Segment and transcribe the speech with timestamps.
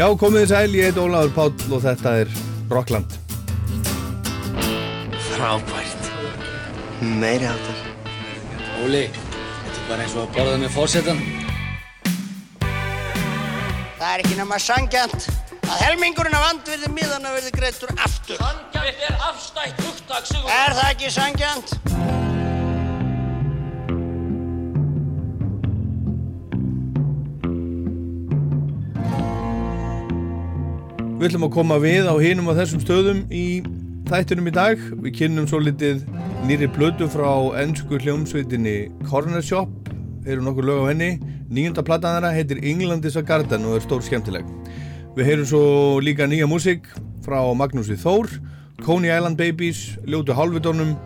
[0.00, 2.30] Já, komið þið sæl, ég heit Óláður Páll og þetta er
[2.72, 3.16] Rockland.
[5.26, 6.06] Frábært.
[7.20, 7.82] Meiri áttar.
[8.80, 11.20] Óli, þetta er bara eins og að borða með fórsetan.
[13.98, 15.28] Það er ekki nema sangjant
[15.68, 18.40] að helmingurinn af andvirði miðana verði greittur aftur.
[18.40, 20.48] Sangjant er afstætt hugtak, Sigur.
[20.48, 21.76] Er það ekki sangjant?
[31.20, 33.60] Við ætlum að koma við á hinum á þessum stöðum í
[34.08, 34.80] þættunum í dag.
[35.04, 36.06] Við kynnum svo litið
[36.48, 37.28] nýri blödu frá
[37.60, 39.68] ennsku hljómsveitinni Corner Shop.
[40.24, 41.10] Heyrum nokkur lög á henni.
[41.52, 44.48] Nýjunda platan þeirra heitir England is a Garden og er stór skemmtileg.
[45.12, 45.62] Við heyrum svo
[46.00, 46.88] líka nýja músík
[47.20, 48.40] frá Magnúsi Þór,
[48.80, 50.96] Coney Island Babies, Ljótu Halvidónum,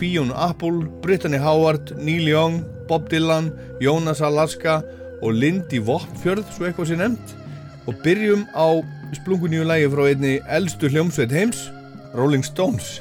[0.00, 3.52] Fionn Apple, Brittany Howard, Neil Young, Bob Dylan,
[3.84, 4.80] Jonas Alaska
[5.20, 7.36] og Lindy Vopfjörð, svo eitthvað sé nefnt.
[7.84, 8.80] Og byrjum á
[9.16, 11.68] splunguníu lægi frá einni eldstu hljómsveit heims,
[12.16, 12.98] Rolling Stones.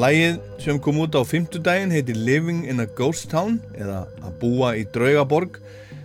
[0.00, 4.72] Lægið sem kom út á fymtudaginn heitir Living in a Ghost Town eða Að búa
[4.80, 5.58] í draugaborg.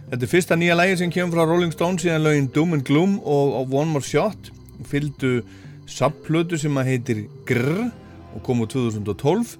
[0.09, 3.15] Þetta er fyrsta nýja lægi sem kemur frá Rolling Stones síðan lögin Doom and Gloom
[3.23, 4.51] og One More Shot.
[4.87, 5.39] Fylgdu
[5.87, 7.87] subplötu sem að heitir Grrr
[8.35, 9.55] og kom úr 2012.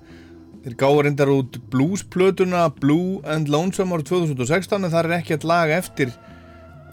[0.65, 5.71] Þeir gáði reyndar út bluesplötuna Blue and Lonesome árið 2016 en það er ekkert lag
[5.71, 6.11] eftir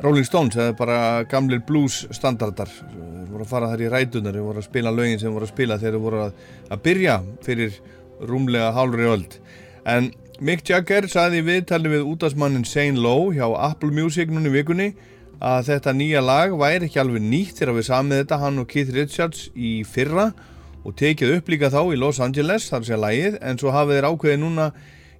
[0.02, 0.98] Rolling Stones, það er bara
[1.30, 2.70] gamlir blues standardar.
[2.70, 5.52] Þeir voru að fara þar í rætunar, þeir voru að spila lögin sem voru að
[5.54, 6.36] spila þeir voru að,
[6.74, 7.78] að byrja fyrir
[8.24, 9.38] rúmlega hálfri öld.
[9.86, 10.10] En
[10.42, 14.90] Mick Jagger saði viðtali við útastmannin Shane Lowe hjá Apple Music núni vikunni
[15.44, 18.92] að þetta nýja lag væri ekki alveg nýtt þegar við samið þetta hann og Keith
[18.96, 20.32] Richards í fyrra
[20.84, 24.08] og tekið upp líka þá í Los Angeles þar sé lagið en svo hafið þeir
[24.10, 24.70] ákveðið núna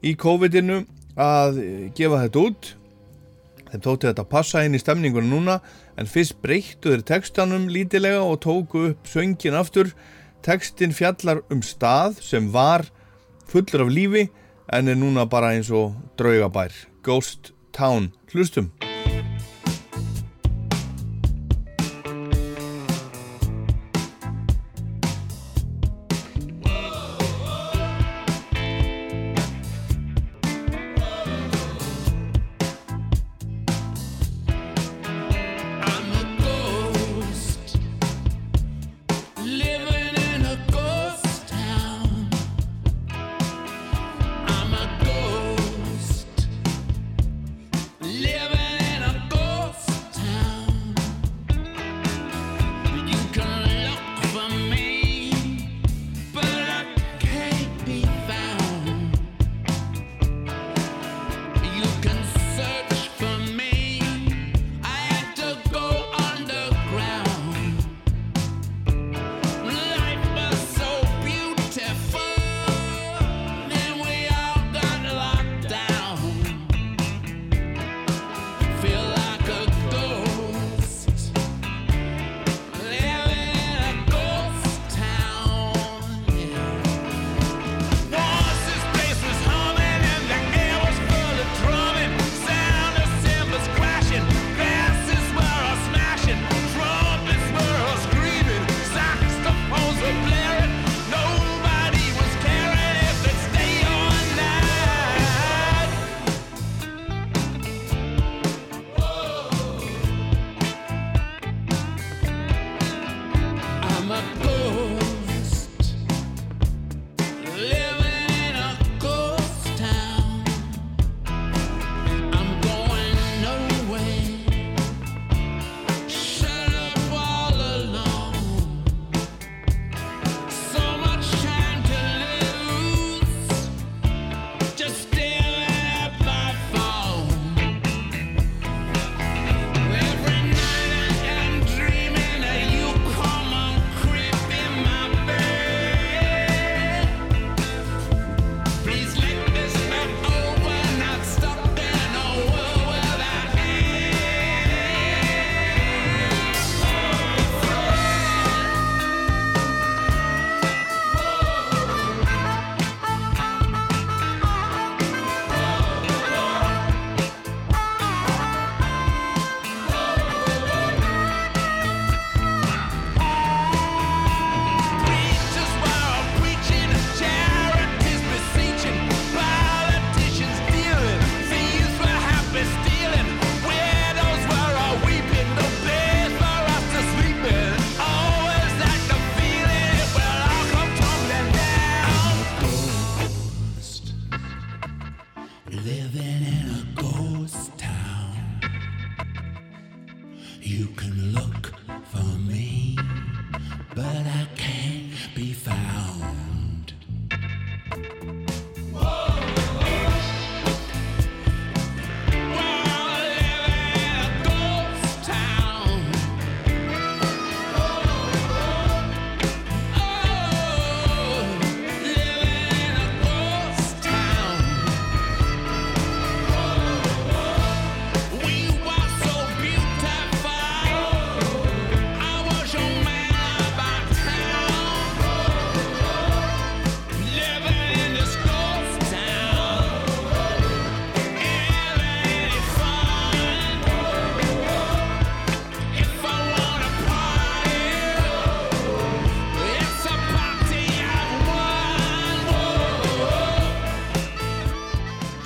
[0.05, 0.81] í COVID-inu
[1.21, 1.61] að
[1.97, 2.75] gefa þetta út
[3.75, 5.57] Þeim tóti þetta passa inn í stemningunum núna
[5.99, 9.91] en fyrst breyttu þeir textanum lítilega og tóku upp söngin aftur.
[10.47, 12.87] Textin fjallar um stað sem var
[13.51, 14.29] fullur af lífi
[14.71, 16.71] en er núna bara eins og draugabær.
[17.03, 18.13] Ghost Town.
[18.31, 18.71] Hlustum.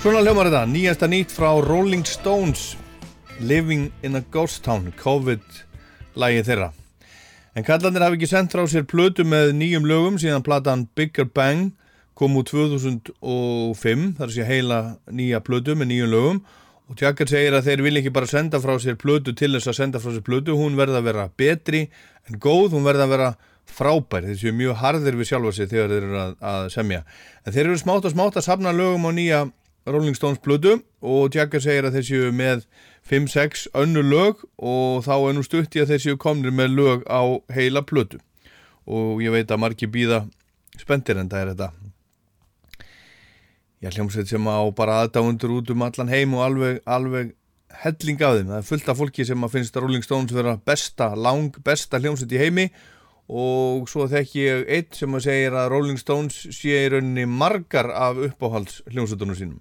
[0.08, 2.78] Svona hljómar þetta, nýjasta nýtt frá Rolling Stones
[3.44, 6.70] Living in a Ghost Town COVID-lægi þeirra.
[7.52, 11.74] En kallandir hafi ekki sendt frá sér plötu með nýjum lögum síðan platan Bigger Bang
[12.16, 14.80] kom úr 2005 þar sé heila
[15.12, 16.40] nýja plötu með nýjum lögum.
[16.88, 19.78] Og Tjakkar segir að þeir vil ekki bara senda frá sér plötu til þess að
[19.82, 20.56] senda frá sér plötu.
[20.56, 21.84] Hún verða að vera betri
[22.32, 23.30] en góð, hún verða að vera
[23.68, 27.04] frábær, þeir séu mjög harðir við sjálfa sig þegar þeir eru að, að semja.
[27.44, 29.46] En þeir eru smátt og smátt að safna lögum á nýja
[29.88, 32.64] Rolling Stones plötu og Jagger segir að séu með
[33.08, 37.22] 5-6 önnu lög og þá er nú stutt í að séu komnir með lög á
[37.54, 38.20] heila plötu.
[38.88, 40.24] Og ég veit að margir býða
[40.80, 41.70] spendir en það er þetta.
[43.84, 47.34] Ég hljómsveit sem á bara aðdáundur út um allan heim og alveg, alveg
[47.84, 50.56] helling af þeim, það er fullt af fólki sem að finnst að Rolling Stones vera
[50.66, 52.66] besta, lang besta hljómsveit í heimi
[53.28, 57.92] og svo þekki ég eitt sem að segir að Rolling Stones sé í rauninni margar
[57.92, 59.58] af uppáhalds hljómsveitunum sínum.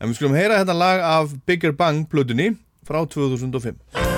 [0.00, 2.54] En við skulum heyra þetta lag af Bigger Bang plötunni
[2.88, 4.09] frá 2005.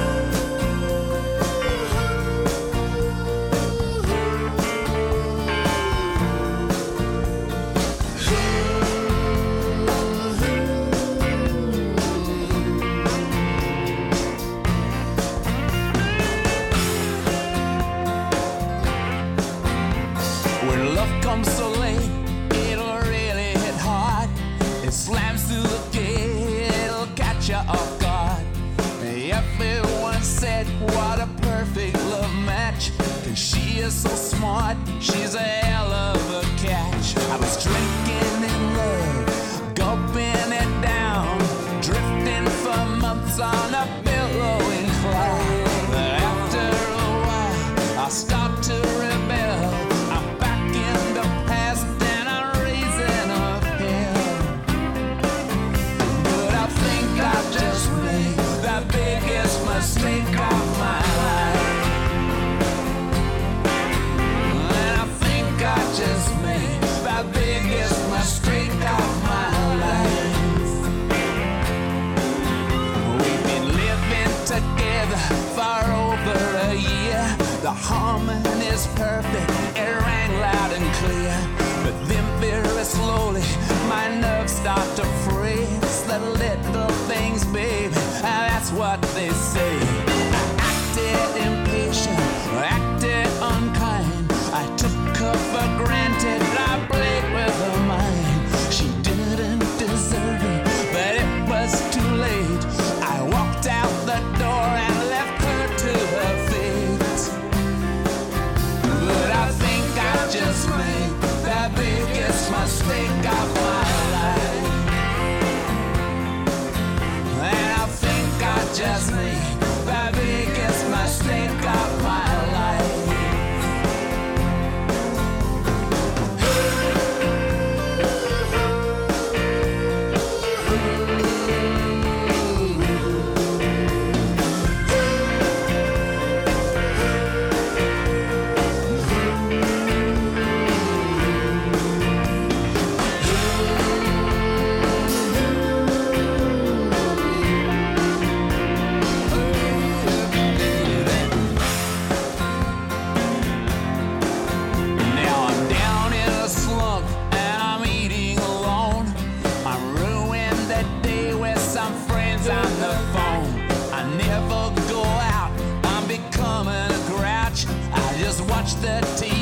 [168.33, 169.42] Just watch the TV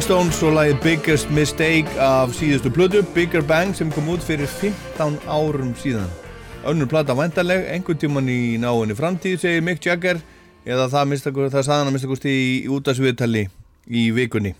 [0.00, 4.48] Rolling Stones og lagið Biggest Mistake af síðustu plödu Bigger Bang sem kom út fyrir
[4.48, 6.08] 15 árum síðan.
[6.64, 10.22] Önnur plata vantarleg, einhvern tíman í náinni framtíð segir Mick Jagger
[10.64, 11.12] eða það,
[11.52, 13.44] það saðan að mistakusti í, í útastviðtali
[13.92, 14.54] í vikunni.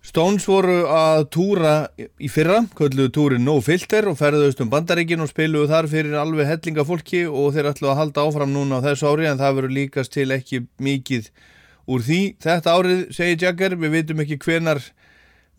[0.00, 1.76] Stones voru að túra
[2.16, 6.48] í fyrra, kölluðu túrin No Filter og ferðuðust um bandaríkin og spiluðu þar fyrir alveg
[6.48, 9.82] hellinga fólki og þeir ætlu að halda áfram núna á þessu ári en það verður
[9.82, 11.28] líkast til ekki mikið
[11.90, 14.80] úr því þetta árið, segir Jagger, við veitum ekki hvenar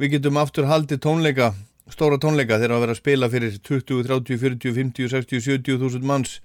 [0.02, 1.54] við getum aftur haldið tónleika,
[1.92, 6.08] stóra tónleika þegar að vera að spila fyrir 20, 30, 40, 50, 60, 70 þúsund
[6.08, 6.40] manns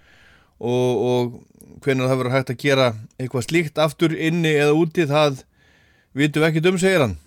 [0.60, 5.42] og, og hvenar það verður hægt að gera eitthvað slíkt aftur inni eða úti, það
[6.16, 7.18] vitum ekki um, segir hann.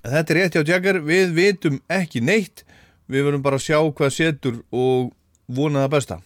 [0.00, 2.64] Þetta er rétt hjá Jagger, við vitum ekki neitt,
[3.10, 5.10] við verðum bara að sjá hvað setur og
[5.50, 6.20] vona það besta.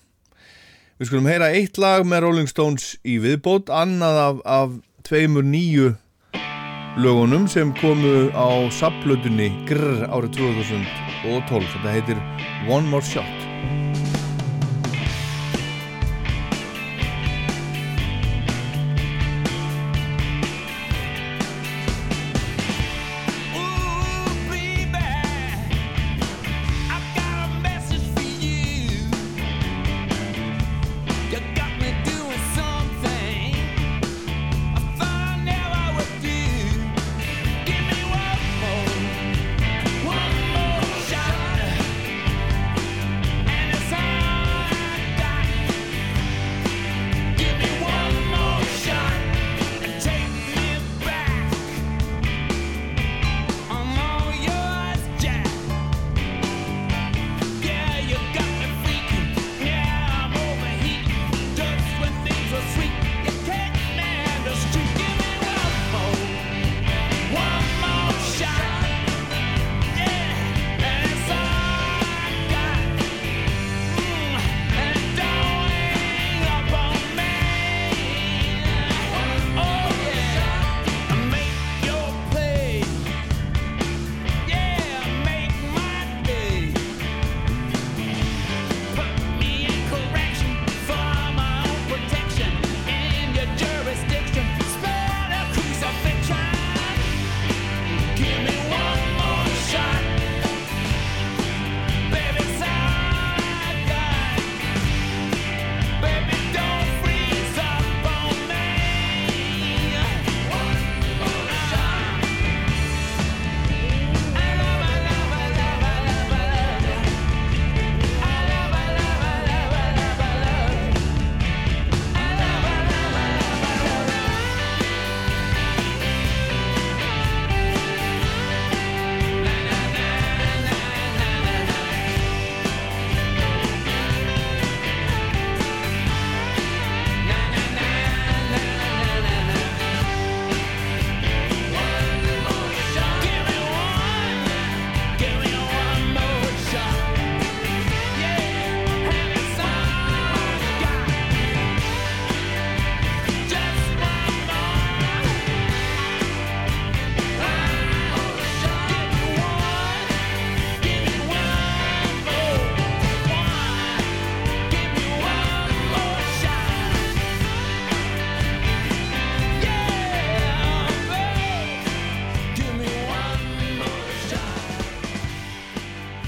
[1.00, 5.90] Við skulum heyra eitt lag með Rolling Stones í viðbót, annað af, af tveimur nýju
[6.96, 12.22] lögunum sem komu á sapplötunni Grrr árið 2012 þetta heitir
[12.72, 13.53] One More Shot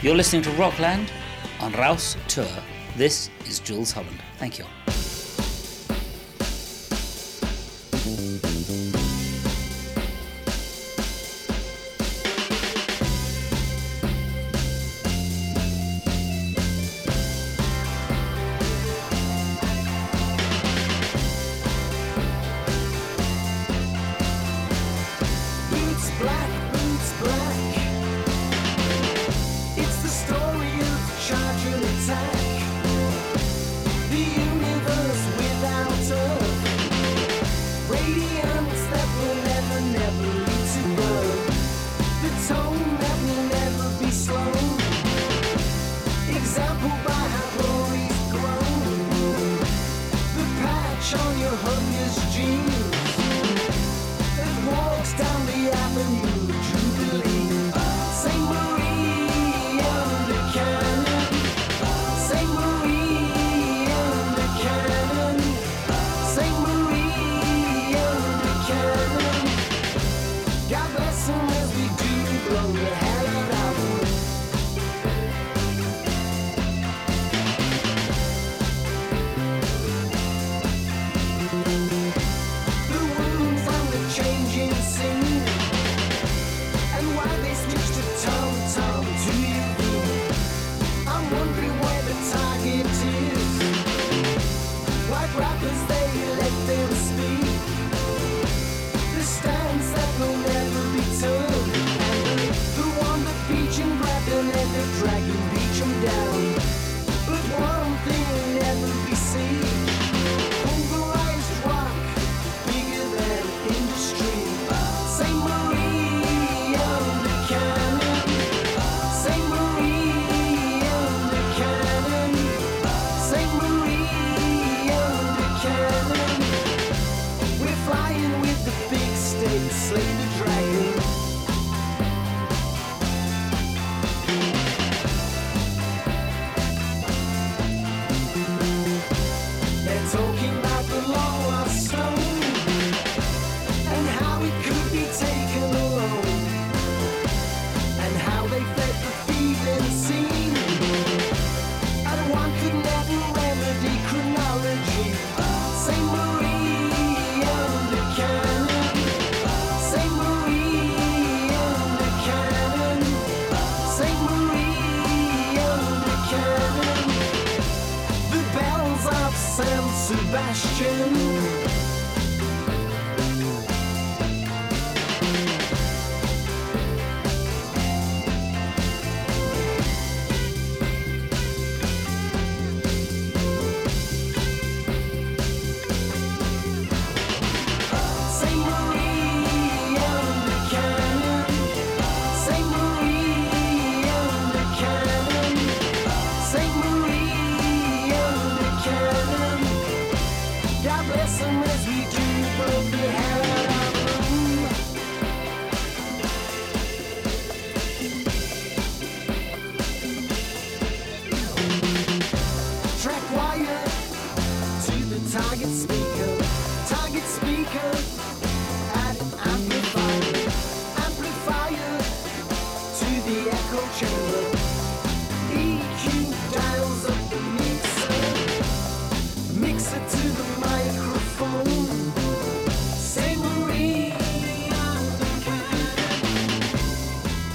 [0.07, 1.11] You're listening to Rockland
[1.59, 2.47] on Rouse Tour.
[2.97, 4.23] This is Jules Holland.
[4.39, 4.65] Thank you.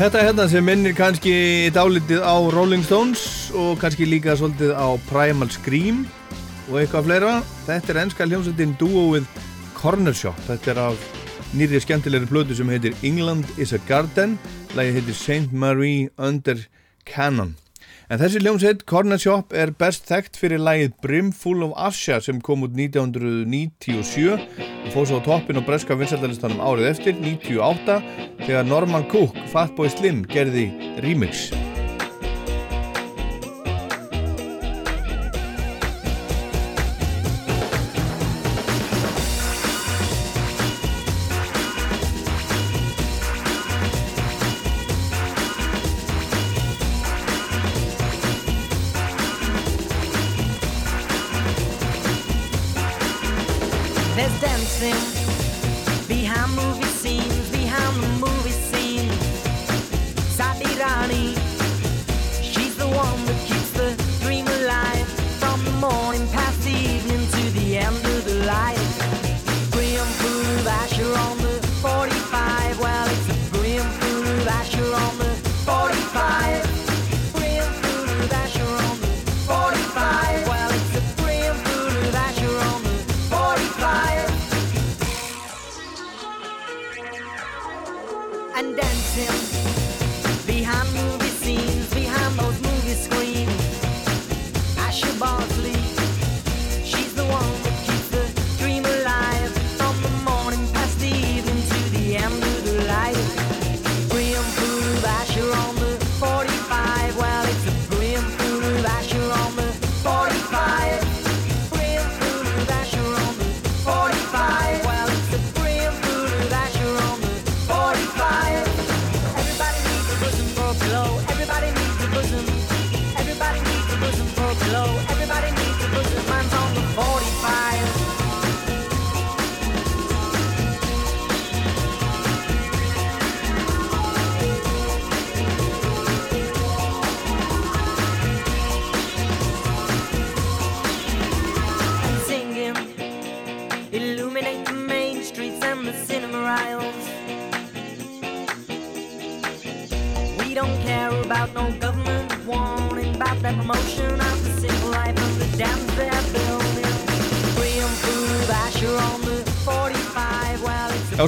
[0.01, 5.51] Þetta hérna sem minnir kannski dálítið á Rolling Stones og kannski líka svolítið á Primal
[5.53, 5.99] Scream
[6.71, 7.33] og eitthvað fleira.
[7.67, 9.27] Þetta er ennska hljómsveitin Duoið
[9.77, 10.41] Corner Shop.
[10.47, 11.05] Þetta er af
[11.53, 14.39] nýri skemmtilegri plötu sem heitir England is a Garden.
[14.73, 15.53] Lagi heitir St.
[15.53, 16.57] Marie Under
[17.05, 17.53] Cannon.
[18.11, 22.65] En þessi hljómsveit Corner Shop er best þekkt fyrir lagið Brimful of Asha sem kom
[22.67, 28.01] út 1997 og fóð svo á toppin á breska vinsældalistanum árið eftir, 98,
[28.43, 30.67] þegar Norman Cook, Fatboy Slim, gerði
[30.99, 31.53] remix.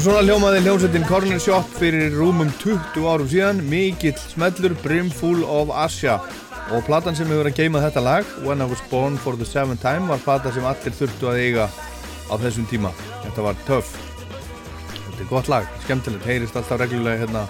[0.04, 6.18] Svona hljómaði hljómsveitin Corner Shop fyrir rúmum 20 árum síðan, mikill smellur Brimful of Asha
[6.76, 9.80] og platan sem hefur að geima þetta lag, When I Was Born for the Seventh
[9.86, 11.70] Time, var plata sem allir þurftu að eiga
[12.28, 12.92] á þessum tíma.
[13.24, 13.94] Þetta var töff.
[14.90, 17.46] Þetta er gott lag, skemmtilegt, heyrist alltaf reglulega hérna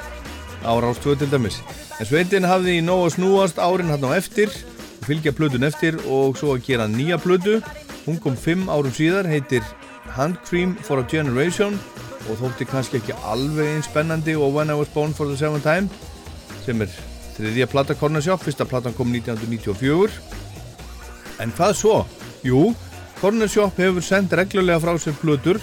[0.61, 1.57] á Rástvöð til dæmis.
[1.97, 4.53] En sveitin hafði í nóg að snúast árin hérna á eftir,
[5.07, 7.63] fylgja plötun eftir og svo að gera nýja plötu.
[8.05, 9.65] Hún kom fimm árum síðar, heitir
[10.13, 11.79] Hand Cream for a Generation
[12.29, 15.65] og þótti kannski ekki alveg eins spennandi og When I Was Born for the Seventh
[15.67, 15.89] Time
[16.63, 16.91] sem er
[17.36, 20.19] þriðja plata Corner Shop, fyrsta platan kom 1994
[21.43, 21.95] en hvað svo?
[22.43, 22.73] Jú,
[23.47, 25.59] Shop hefur sendt reglulega frá sér plötur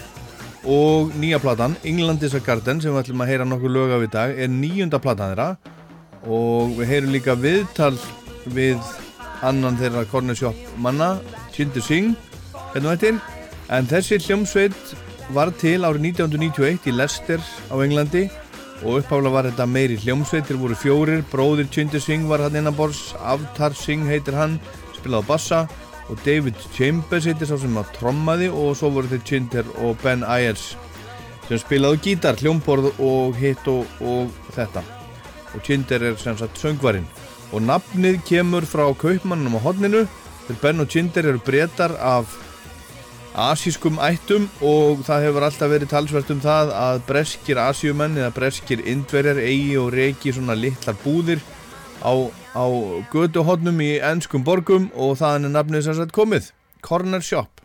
[0.64, 4.04] og nýja platan England is a Garden sem við ætlum að heyra nokkuð lög af
[4.04, 5.56] í dag er nýjunda platan þeirra.
[6.28, 7.96] Og við heyrum líka viðtal
[8.46, 8.80] við
[9.42, 11.20] annan þeirra Shop manna
[11.52, 12.16] Chindu Singh
[12.74, 13.20] hérna á eftir.
[13.70, 14.96] En þessi hljómsveit
[15.34, 18.26] var til árið 1991 í Leicester á Englandi
[18.80, 23.76] og uppháfla var þetta meiri hljómsveitir voru fjórir, bróðir Chindu Singh var hann innanbors Avtar
[23.76, 24.58] Singh heitir hann
[24.96, 25.60] spilaði á bassa
[26.10, 30.24] og David Chambers heitir sá sem að trommaði og svo voru þeir Chinder og Ben
[30.26, 30.72] Ayers
[31.50, 34.84] sem spilaðu gítar, hljómborð og hitt og, og þetta.
[35.54, 37.08] Og Chinder er sem sagt söngvarinn.
[37.50, 40.04] Og nafnið kemur frá kaupmannum á hodninu
[40.46, 42.36] þegar Ben og Chinder eru breytar af
[43.34, 48.82] asískum ættum og það hefur alltaf verið talsvert um það að breskir asíumenn eða breskir
[48.90, 51.42] indverjar eigi og reki svona litlar búðir
[52.02, 52.12] á,
[52.58, 52.64] á
[53.12, 56.50] göduhotnum í ennskum borgum og þaðan er nafnið sagt komið.
[56.82, 57.60] Corner Shop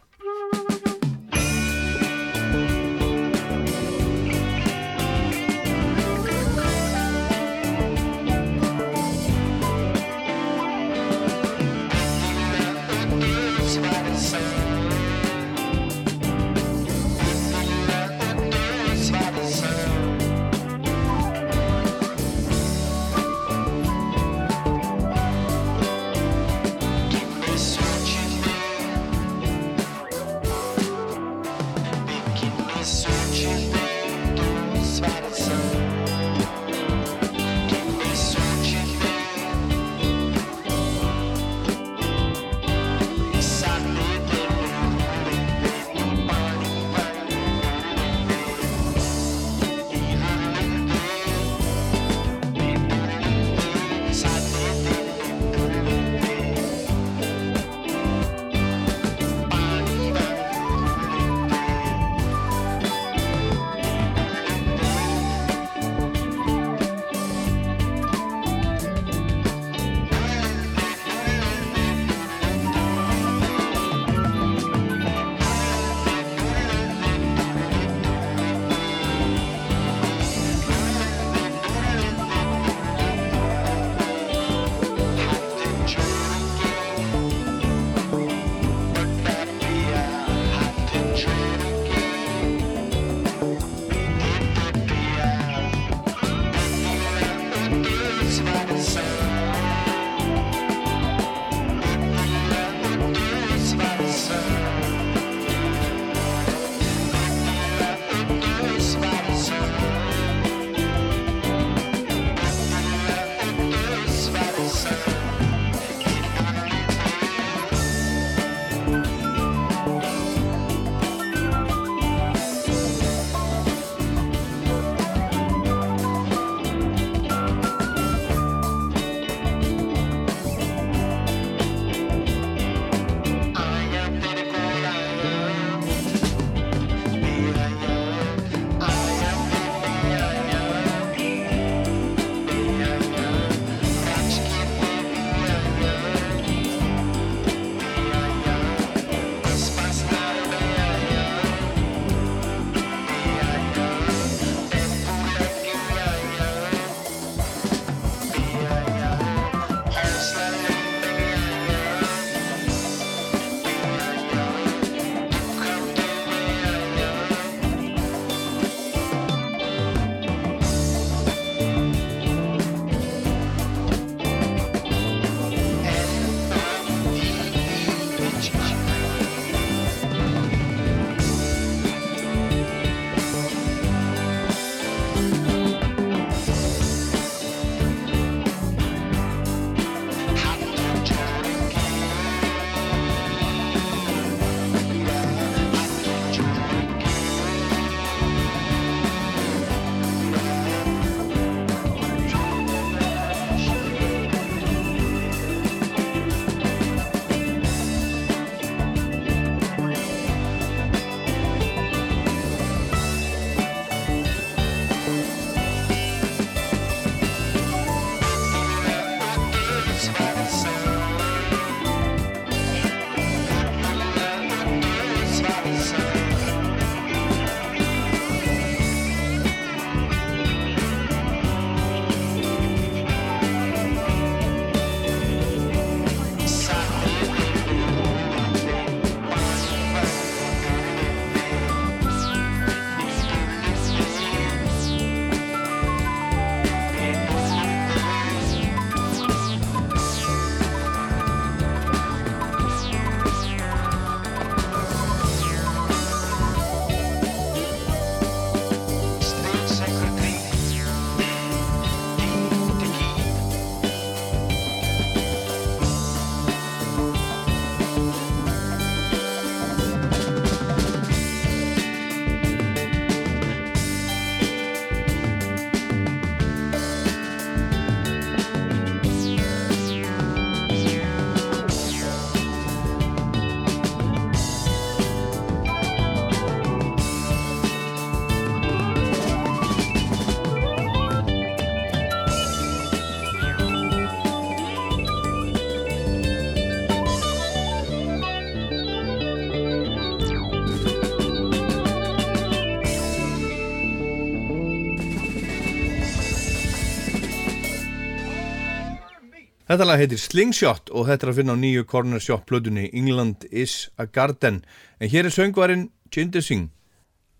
[309.75, 313.43] Þetta lag heitir Slingshot og þetta er að finna á nýju Corner Shop plötunni England
[313.51, 314.61] is a Garden.
[315.03, 316.69] En hér er söngvarinn Jinder Singh.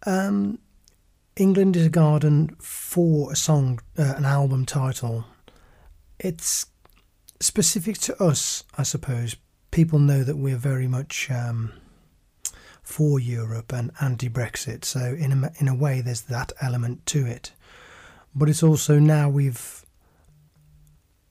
[0.05, 0.59] Um,
[1.37, 5.23] England is a Garden for a song, uh, an album title.
[6.19, 6.65] It's
[7.39, 9.37] specific to us, I suppose.
[9.71, 11.71] People know that we're very much um,
[12.83, 17.53] for Europe and anti-Brexit, so in a, in a way, there's that element to it.
[18.35, 19.84] But it's also now we've,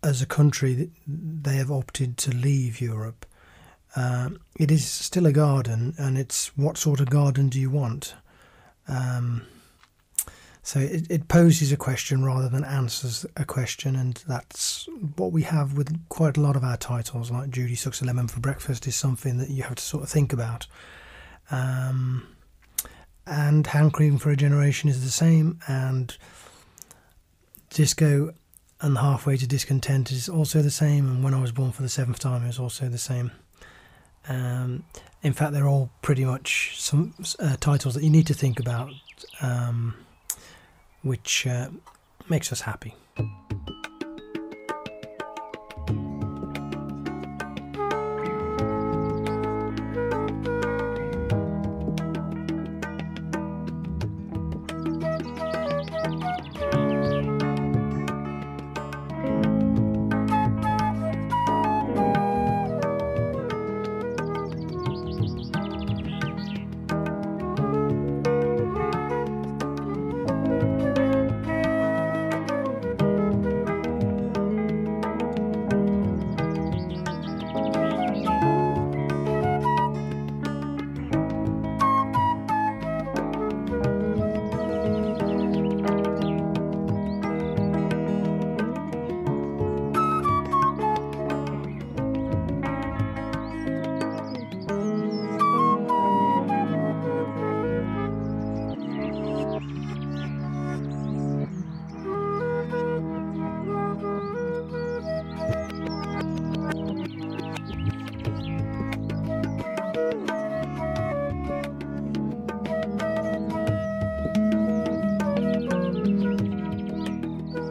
[0.04, 3.24] as a country, they have opted to leave Europe.
[3.96, 8.14] Um, it is still a garden, and it's what sort of garden do you want?
[8.86, 9.42] Um,
[10.62, 15.42] so it, it poses a question rather than answers a question, and that's what we
[15.42, 18.86] have with quite a lot of our titles, like Judy Sucks a Lemon for Breakfast,
[18.86, 20.66] is something that you have to sort of think about.
[21.50, 22.26] Um,
[23.26, 26.14] and Hand Cream for a Generation is the same, and
[27.70, 28.34] Disco
[28.85, 31.88] and Halfway to Discontent is also the same, and When I Was Born for the
[31.88, 33.33] Seventh Time is also the same.
[34.29, 34.85] Um,
[35.23, 38.92] in fact, they're all pretty much some uh, titles that you need to think about.
[39.40, 39.94] Um,
[41.05, 41.68] which uh,
[42.29, 42.94] makes us happy.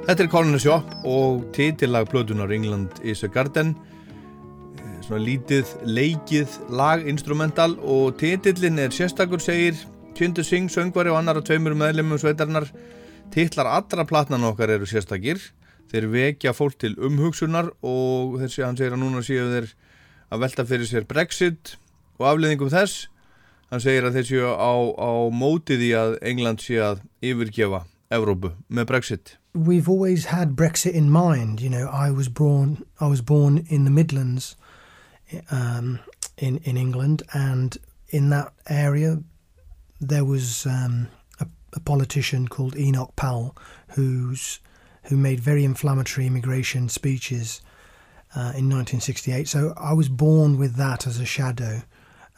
[0.04, 3.70] Þetta er Corner Shop og titillag plötunar England is a Garden.
[4.76, 9.80] Eh, svona lítið leikið laginstrumental og titillin er sérstakur segir
[10.20, 12.68] Jinder Singh, söngvari og annar af tveimur meðlemmum sveitarnar
[13.32, 15.40] titlar allra platnan okkar eru sérstakir.
[15.88, 19.72] Þeir vekja fólk til umhugsunar og þessi hann segir að núna séu þeir
[20.36, 21.78] að velta fyrir sér Brexit
[22.20, 23.08] og afleðingum þess.
[23.72, 27.86] Hann segir að þeir séu á, á mótið í að England séu að yfirgefa
[28.70, 31.62] Með Brexit we've always had Brexit in mind.
[31.62, 34.56] You know, I was born I was born in the Midlands,
[35.52, 36.00] um,
[36.38, 37.78] in in England, and
[38.10, 39.20] in that area
[40.00, 41.08] there was um,
[41.40, 43.56] a, a, politician called Enoch Powell
[43.90, 44.60] who's
[45.04, 47.62] who made very inflammatory immigration speeches
[48.36, 49.48] uh, in 1968.
[49.48, 51.84] So I was born with that as a shadow,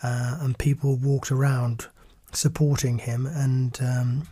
[0.04, 1.88] uh, and people walked around
[2.32, 4.28] supporting him, and um,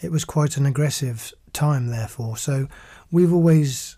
[0.00, 2.36] it was quite an aggressive time, therefore.
[2.36, 2.68] So
[3.10, 3.96] we've always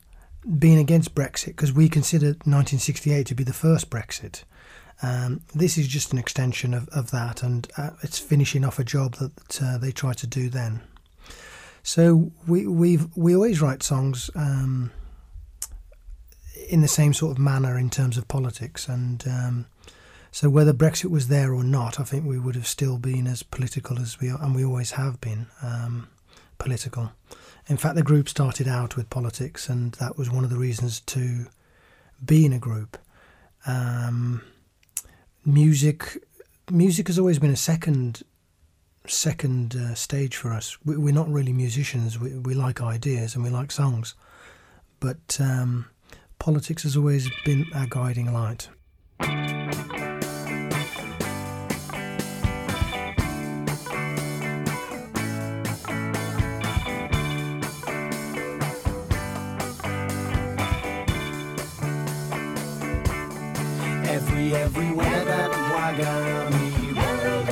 [0.59, 4.45] been against Brexit because we consider 1968 to be the first Brexit.
[5.03, 8.85] Um, this is just an extension of, of that, and uh, it's finishing off a
[8.85, 10.81] job that uh, they tried to do then.
[11.83, 14.91] So we we we always write songs um,
[16.69, 19.67] in the same sort of manner in terms of politics, and um,
[20.33, 23.43] so whether Brexit was there or not, I think we would have still been as
[23.43, 26.09] political as we are, and we always have been um,
[26.59, 27.13] political.
[27.69, 31.01] In fact, the group started out with politics, and that was one of the reasons
[31.01, 31.47] to
[32.25, 32.97] be in a group.
[33.67, 34.43] Um,
[35.45, 36.25] music,
[36.71, 38.23] music has always been a second,
[39.07, 40.79] second uh, stage for us.
[40.85, 42.19] We, are not really musicians.
[42.19, 44.15] We, we like ideas and we like songs,
[45.01, 45.87] but um,
[46.39, 48.69] politics has always been our guiding light.
[64.55, 67.49] Everywhere that Wagami roam.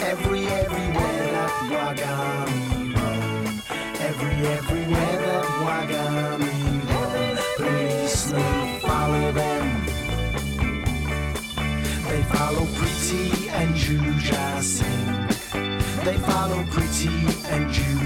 [0.00, 3.62] Every, everywhere that Wagami roam.
[4.00, 6.58] Every, everywhere that Wagami
[6.90, 7.38] roam.
[7.56, 9.86] Policemen follow them.
[12.08, 16.04] They follow Pretty and Juja Singh.
[16.04, 17.08] They follow Pretty
[17.48, 17.99] and Juja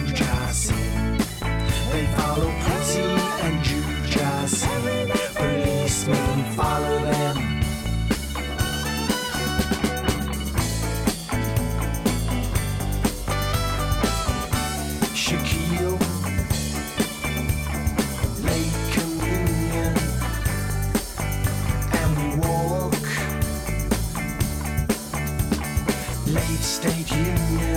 [27.17, 27.74] you.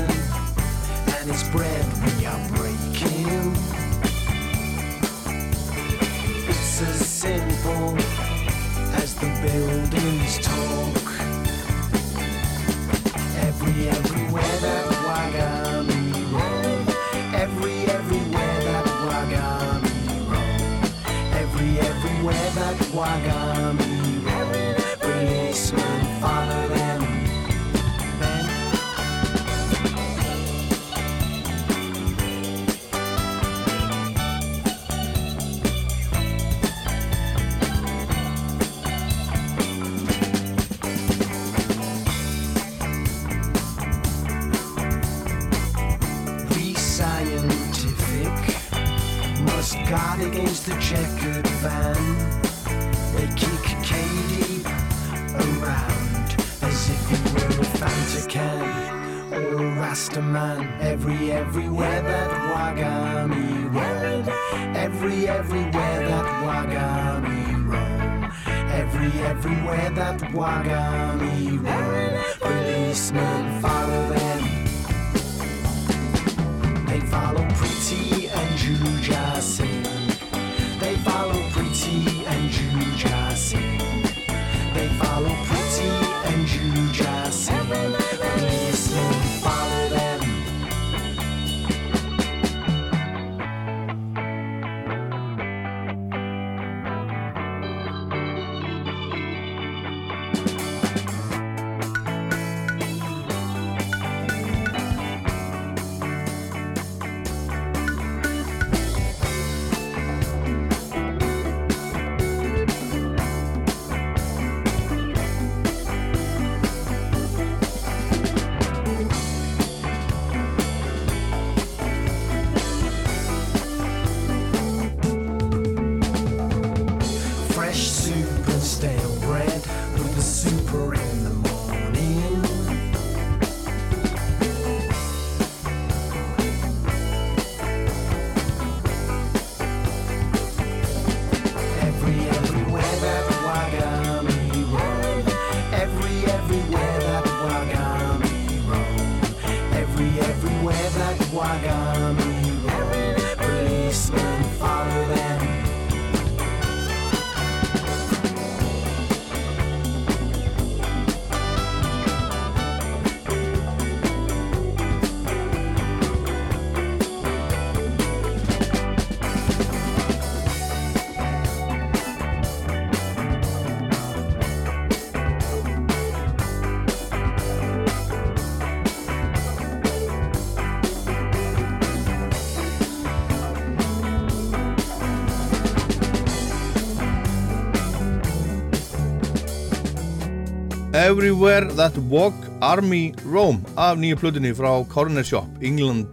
[191.07, 196.07] Everywhere That Walk Army Roam af nýju plötunni frá Corner Shop England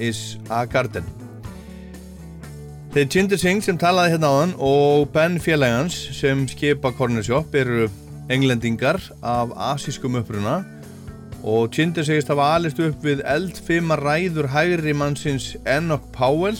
[0.00, 1.04] is a Garden.
[2.94, 7.90] Þeir Jinder Singh sem talaði hérna áðan og Ben félagans sem skipa Corner Shop eru
[8.32, 10.62] englendingar af asískum uppruna
[11.44, 16.56] og Jinder segist hafa alist upp við eldfima ræður hægri mannsins Enoch Powell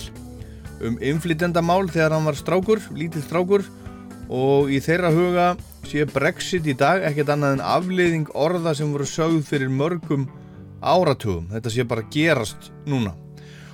[0.84, 3.64] um innflytjandamál þegar hann var strákur, lítill strákur
[4.28, 5.50] og í þeirra huga
[5.90, 10.28] sé Brexit í dag ekkert annað en afleiðing orða sem voru sögð fyrir mörgum
[10.78, 11.48] áratugum.
[11.50, 13.16] Þetta sé bara gerast núna.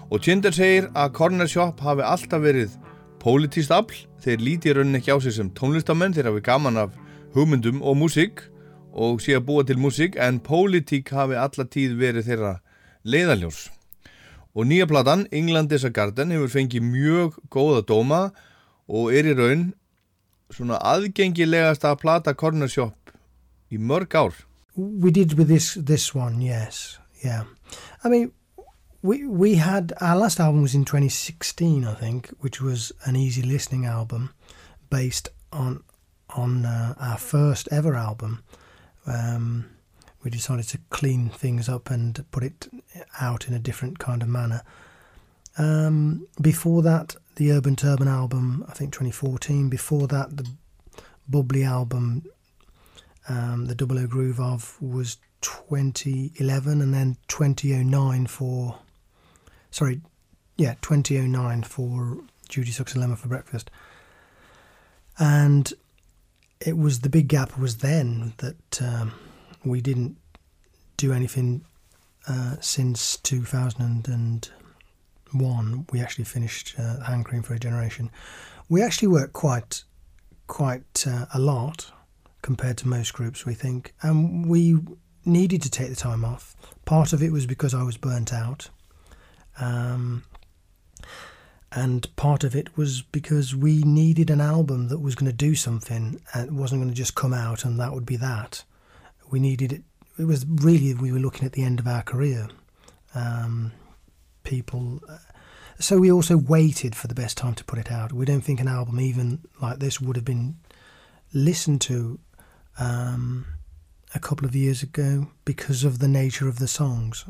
[0.09, 2.77] Og Tinder segir að Corner Shop hafi alltaf verið
[3.21, 6.97] pólitíst afl, þeir líti í rauninni ekki á sig sem tónlistamenn, þeir hafi gaman af
[7.37, 8.47] hugmyndum og músík
[8.97, 12.53] og sé að búa til músík, en pólitík hafi alla tíð verið þeirra
[13.05, 13.67] leiðaljós.
[14.57, 18.23] Og nýja platan, England is a Garden, hefur fengið mjög góða dóma
[18.89, 19.75] og er í raun
[20.51, 20.79] svona
[23.71, 24.35] í mörg ár.
[24.77, 27.45] We did with this this one, yes, yeah.
[28.05, 28.33] I mean,
[29.03, 33.43] we we had our last album was in 2016, I think, which was an easy
[33.43, 34.31] listening album
[34.91, 35.83] based on
[36.31, 38.43] on uh, our first ever album.
[39.07, 39.71] Um,
[40.23, 42.69] we decided to clean things up and put it
[43.21, 44.63] out in a different kind of manner.
[45.57, 49.69] Um, before that, the Urban Turban album, I think 2014.
[49.69, 50.47] Before that, the
[51.29, 52.25] Bubbly album,
[53.29, 58.79] um, the Double O Groove of, was 2011, and then 2009 for,
[59.71, 60.01] sorry,
[60.57, 62.19] yeah, 2009 for
[62.49, 63.71] Judy Sucks a Lemon for Breakfast.
[65.19, 65.73] And
[66.61, 69.13] it was the big gap was then that um,
[69.65, 70.17] we didn't
[70.97, 71.65] do anything
[72.27, 73.19] uh, since
[75.39, 75.87] 2001.
[75.93, 78.11] We actually finished uh, Hankering for a Generation.
[78.69, 79.85] We actually worked quite,
[80.47, 81.91] quite uh, a lot
[82.43, 84.79] compared to most groups, we think, and we
[85.25, 86.55] needed to take the time off.
[86.85, 88.71] Part of it was because I was burnt out.
[89.59, 90.25] Um,
[91.73, 95.55] and part of it was because we needed an album that was going to do
[95.55, 98.65] something and wasn't going to just come out and that would be that.
[99.31, 99.83] We needed it.
[100.19, 102.49] It was really we were looking at the end of our career.
[103.15, 103.73] Um,
[104.47, 105.01] people,
[105.79, 108.13] so we also waited for the best time to put it out.
[108.13, 110.57] We don't think an album even like this would have been
[111.33, 112.19] listened to
[112.79, 113.47] um,
[114.15, 117.25] a couple of years ago because of the nature of the songs.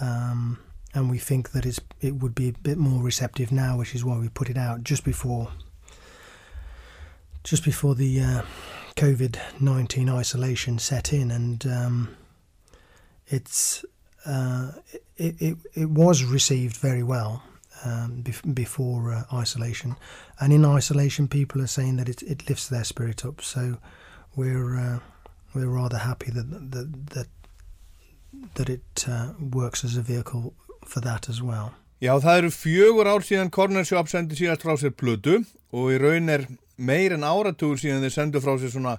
[0.00, 0.58] Um,
[0.92, 4.04] and we think that it's it would be a bit more receptive now, which is
[4.04, 5.52] why we put it out just before
[7.42, 8.42] just before the uh,
[8.96, 12.16] COVID nineteen isolation set in, and um,
[13.28, 13.84] it's
[14.26, 14.72] uh,
[15.16, 17.42] it, it it was received very well
[17.84, 19.96] um, bef- before uh, isolation,
[20.40, 23.42] and in isolation, people are saying that it it lifts their spirit up.
[23.42, 23.78] So
[24.36, 24.98] we're uh,
[25.54, 27.28] we're rather happy that that that
[28.54, 30.54] that it uh, works as a vehicle
[30.86, 31.72] for that as well.
[32.00, 35.42] Já, það eru fjögur ár síðan Corner Shop sendi síðast frá sér plödu
[35.76, 36.46] og í raun er
[36.80, 38.94] meir en áratugur síðan þeir sendu frá sér svona,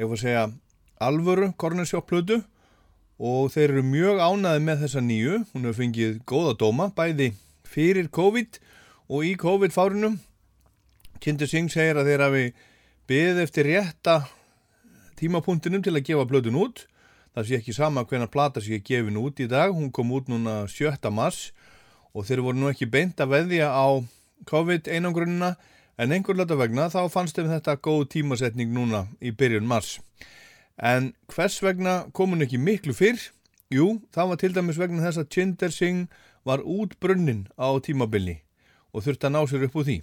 [0.00, 0.46] ef að segja,
[1.04, 2.40] alvöru Corner Shop plödu
[3.20, 5.42] og þeir eru mjög ánaði með þessa nýju.
[5.52, 7.34] Hún hefur fengið góða dóma, bæði
[7.70, 8.58] fyrir COVID
[9.10, 10.18] og í COVID-fárunum.
[11.20, 12.44] Kinder Singh segir að þeir hafi
[13.10, 14.20] byggð eftir rétta
[15.20, 16.86] tímapunktinum til að gefa plötun út.
[17.34, 19.74] Það sé ekki sama hvenar plata sé gefin út í dag.
[19.74, 20.96] Hún kom út núna 7.
[21.14, 21.50] mars
[22.14, 23.86] og þeir voru nú ekki beint að veðja á
[24.50, 25.54] COVID-einangrunina
[26.00, 29.98] en einhver leta vegna þá fannst þeim þetta góð tímasetning núna í byrjun mars.
[30.80, 33.20] En hvers vegna kom hún ekki miklu fyrr?
[33.70, 36.08] Jú, það var til dæmis vegna þess að Chinder Singh
[36.44, 38.40] var út brunnin á tímabilli
[38.92, 39.98] og þurfti að ná sér upp úr því.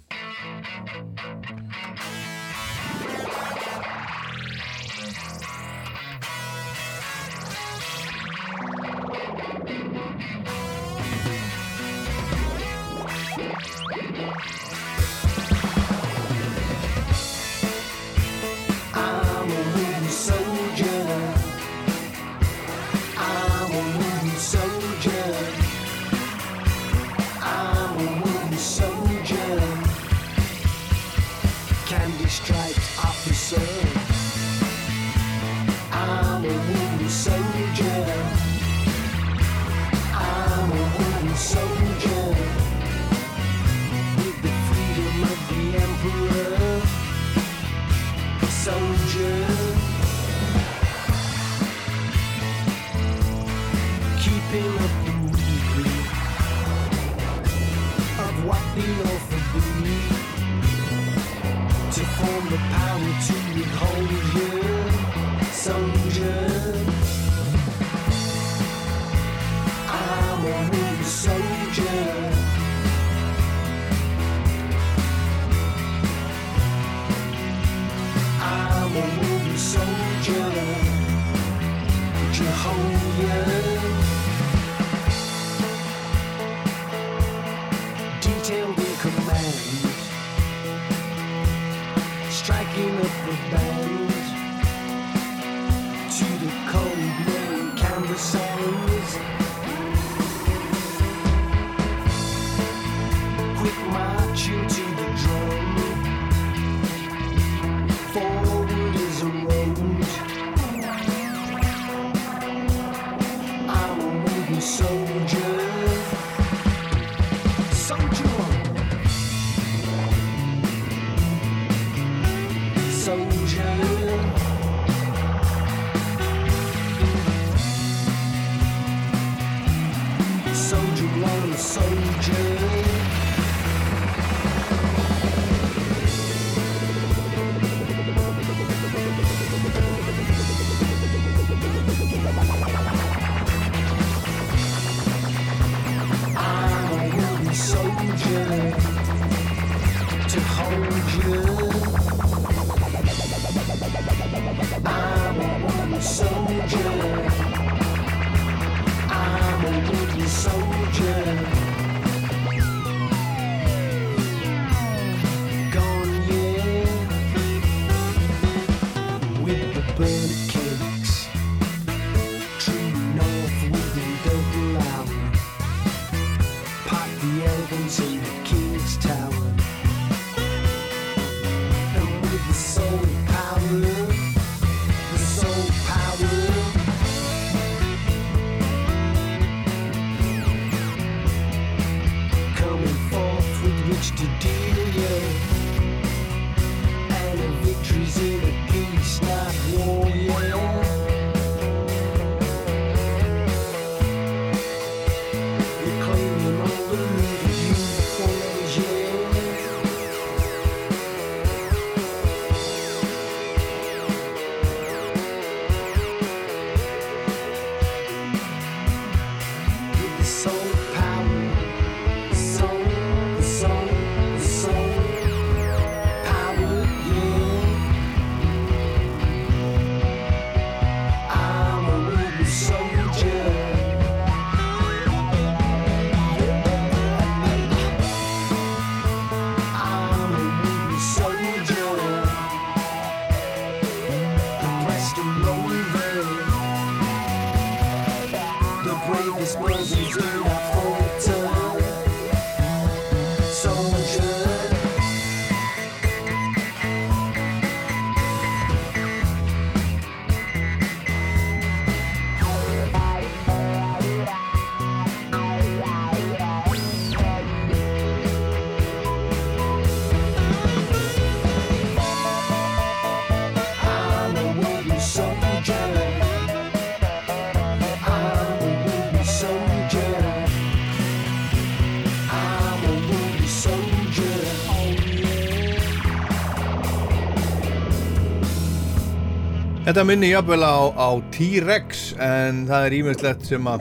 [289.98, 293.80] Þetta minnir jafnvel á, á T-Rex en það er ímestlegt sem að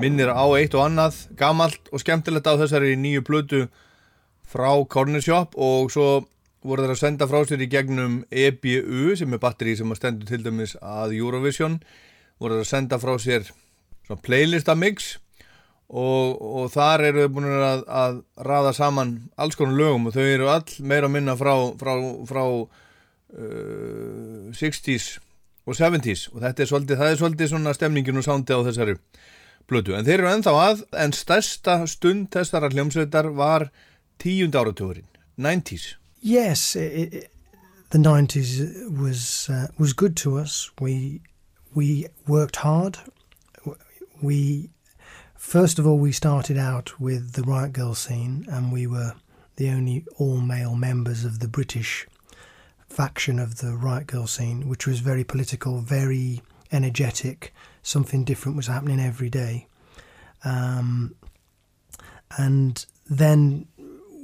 [0.00, 1.18] minnir á eitt og annað.
[1.36, 3.60] Gamalt og skemmtilegt á þessari nýju plötu
[4.48, 6.24] frá Corner Shop og svo
[6.64, 10.30] voru þeir að senda frá sér í gegnum EBU sem er batteri sem að stendur
[10.30, 11.76] til dæmis að Eurovision
[12.40, 15.20] voru þeir að senda frá sér svona playlista mix
[15.92, 20.24] og, og þar eru þau búin að, að raða saman alls konar lögum og þau
[20.24, 22.00] eru all meira að minna frá, frá,
[22.32, 25.20] frá uh, 60s
[25.64, 28.96] og 70s og þetta er svolítið, það er svolítið svona stemningin og sándi á þessari
[29.70, 33.70] blötu en þeir eru ennþá að en stærsta stund þessara hljómsveitar var
[34.20, 35.08] tíund áratugurinn
[35.40, 35.94] 90s
[36.26, 37.30] Yes, it, it,
[37.90, 38.58] the nineties
[38.88, 40.70] was uh, was good to us.
[40.80, 41.20] We
[41.74, 42.96] we worked hard.
[44.22, 44.70] We
[45.36, 49.12] first of all we started out with the Riot Girl scene, and we were
[49.56, 52.06] the only all male members of the British
[52.94, 56.40] faction of the Riot Girl scene, which was very political, very
[56.70, 57.52] energetic.
[57.82, 59.66] Something different was happening every day,
[60.44, 61.14] um,
[62.38, 63.66] and then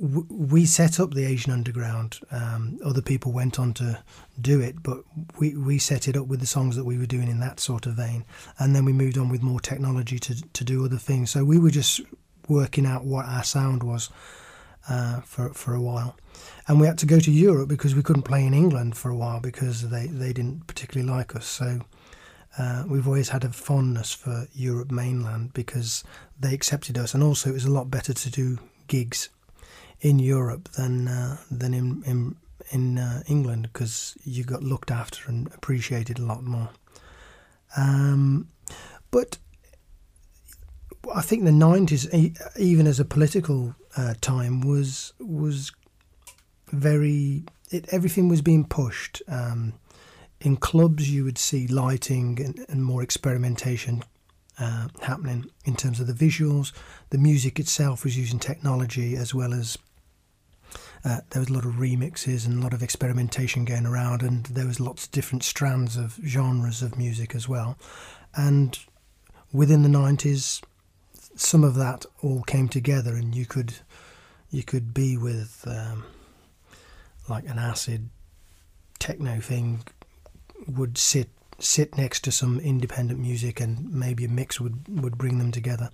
[0.01, 2.21] w- we set up the Asian Underground.
[2.31, 4.03] Um, other people went on to
[4.41, 5.03] do it, but
[5.39, 7.87] we, we set it up with the songs that we were doing in that sort
[7.87, 8.25] of vein.
[8.59, 11.31] And then we moved on with more technology to, to do other things.
[11.31, 12.01] So we were just
[12.49, 14.11] working out what our sound was
[14.91, 16.17] uh, for, for a while.
[16.69, 19.17] And we had to go to Europe because we couldn't play in England for a
[19.17, 21.47] while because they, they didn't particularly like us.
[21.47, 21.81] So
[22.59, 26.05] uh, we've always had a fondness for Europe mainland because
[26.39, 27.15] they accepted us.
[27.15, 29.31] And also, it was a lot better to do gigs
[30.01, 32.37] in Europe than uh, than in in
[32.71, 36.71] in uh, England because you got looked after and appreciated a lot more.
[37.77, 38.49] Um,
[39.11, 39.39] but
[41.15, 42.09] I think the nineties,
[42.57, 45.73] even as a political uh, time, was was
[46.69, 47.45] very.
[47.71, 49.23] It, everything was being pushed.
[49.29, 49.75] Um,
[50.41, 54.03] in clubs, you would see lighting and, and more experimentation
[54.59, 56.73] uh, happening in terms of the visuals.
[57.11, 59.79] The music itself was using technology as well as
[61.05, 64.45] uh, there was a lot of remixes and a lot of experimentation going around, and
[64.47, 67.79] there was lots of different strands of genres of music as well.
[68.35, 68.79] And
[69.53, 70.61] within the nineties,
[71.35, 73.75] some of that all came together, and you could
[74.51, 76.05] you could be with um,
[77.29, 78.09] like an acid
[78.99, 79.83] techno thing
[80.67, 85.39] would sit sit next to some independent music and maybe a mix would, would bring
[85.39, 85.91] them together.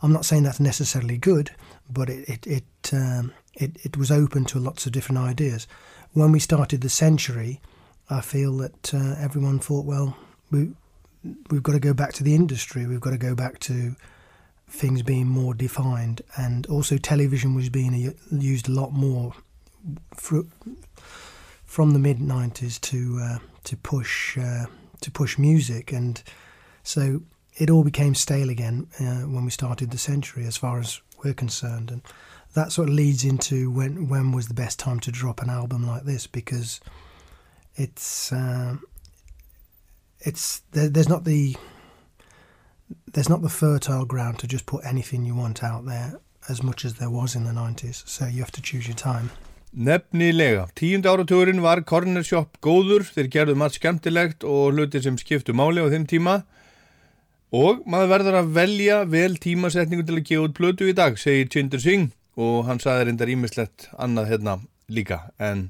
[0.00, 1.50] I'm not saying that's necessarily good,
[1.90, 5.66] but it it it, um, it it was open to lots of different ideas.
[6.12, 7.60] When we started the century,
[8.08, 10.16] I feel that uh, everyone thought, well,
[10.50, 10.70] we
[11.50, 12.86] we've got to go back to the industry.
[12.86, 13.96] We've got to go back to
[14.68, 19.34] things being more defined, and also television was being used a lot more
[21.64, 24.66] from the mid '90s to uh, to push uh,
[25.00, 26.22] to push music, and
[26.82, 27.22] so
[27.56, 31.34] it all became stale again uh, when we started the century, as far as we're
[31.34, 32.02] concerned, and
[32.54, 35.86] that sort of leads into when when was the best time to drop an album
[35.86, 36.80] like this because
[37.76, 38.82] it's um,
[40.20, 41.56] it's there, there's not the
[43.12, 46.84] there's not the fertile ground to just put anything you want out there as much
[46.84, 49.30] as there was in the 90s so you have to choose your time.
[49.76, 55.52] Nefnilega, tíund áratugurinn var Corner Shop góður, þeir gerðu margt skemmtilegt og hluti sem skiptu
[55.52, 56.38] máli á þeim tíma.
[57.52, 61.52] Og maður verður að velja vel tímasetningu til að gefa út plötu í dag, segir
[61.52, 64.56] Chinder Singh og hann saði reyndar ímislegt annað hérna
[64.88, 65.20] líka.
[65.36, 65.68] En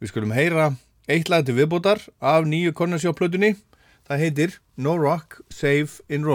[0.00, 0.74] við skulum heyra
[1.10, 3.54] eitt lag til viðbótar af nýju Corner Shop plötunni,
[4.10, 6.26] það heitir No Rock, Save in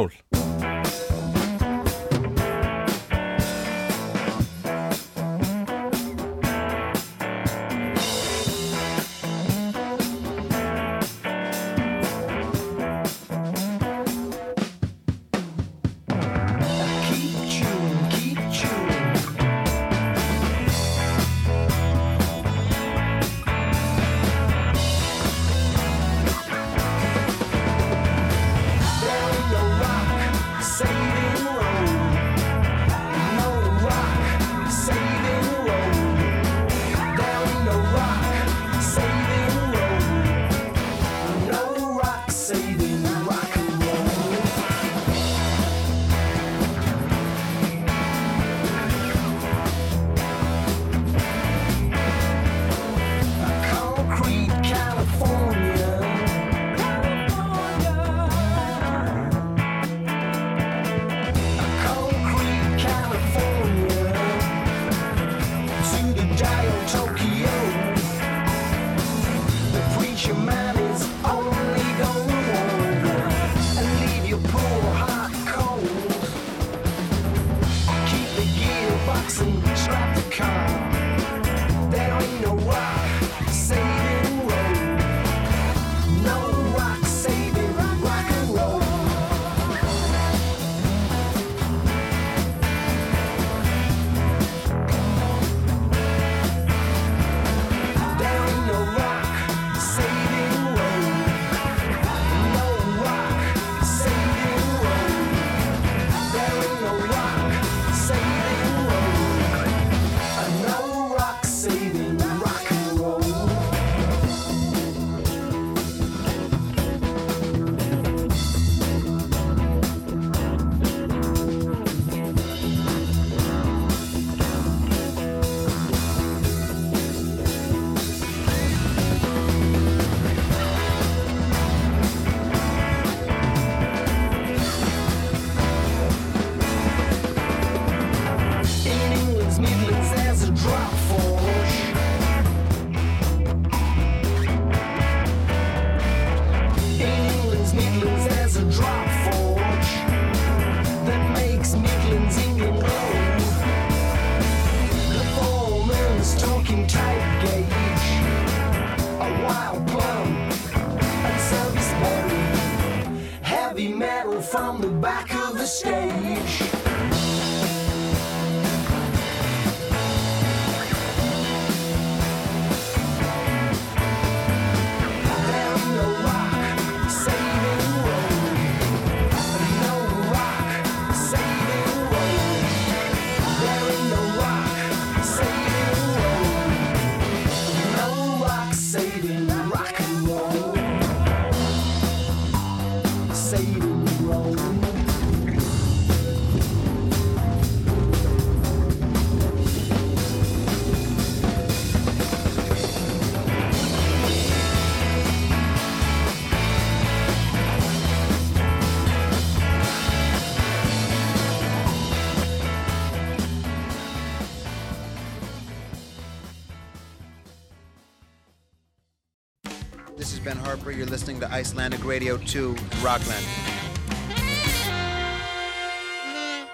[221.35, 223.45] listening to Icelandic Radio 2 Rockland.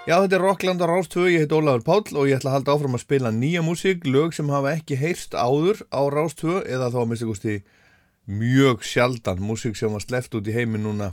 [0.05, 2.73] Já, þetta er Rockland á Rástvö, ég heit Ólafur Páll og ég ætla að halda
[2.75, 6.99] áfram að spila nýja músík, lög sem hafa ekki heyrst áður á Rástvö eða þá
[7.01, 7.55] að mista gústi
[8.25, 11.11] mjög sjaldan músík sem var sleppt út í heiminn núna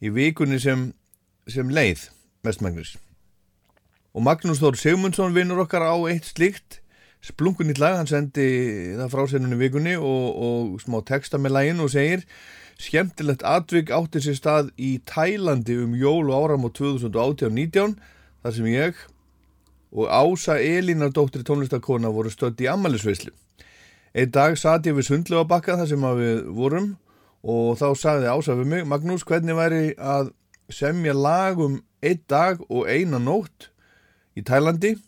[0.00, 0.92] í vikunni sem,
[1.50, 2.08] sem leið
[2.46, 2.96] mestmægnis.
[4.14, 6.80] Og Magnús Þór Sigmundsson vinnur okkar á eitt slíkt,
[7.24, 8.46] splungun í lag, hann sendi
[8.98, 12.26] það frá sérnunni vikunni og, og smá texta með laginn og segir
[12.76, 17.94] Skemmtilegt atvik átti sér stað í Tælandi um jól og áram á 2018-19
[18.44, 18.98] þar sem ég
[19.96, 23.32] og Ása Elínardóttir tónlistakona voru stödd í ammælisveislu.
[24.12, 26.90] Einn dag satt ég við sundlega bakka þar sem við vorum
[27.40, 30.34] og þá sagði Ása við mig Magnús hvernig væri að
[30.68, 33.70] semja lag um einn dag og eina nótt
[34.36, 34.98] í Tælandi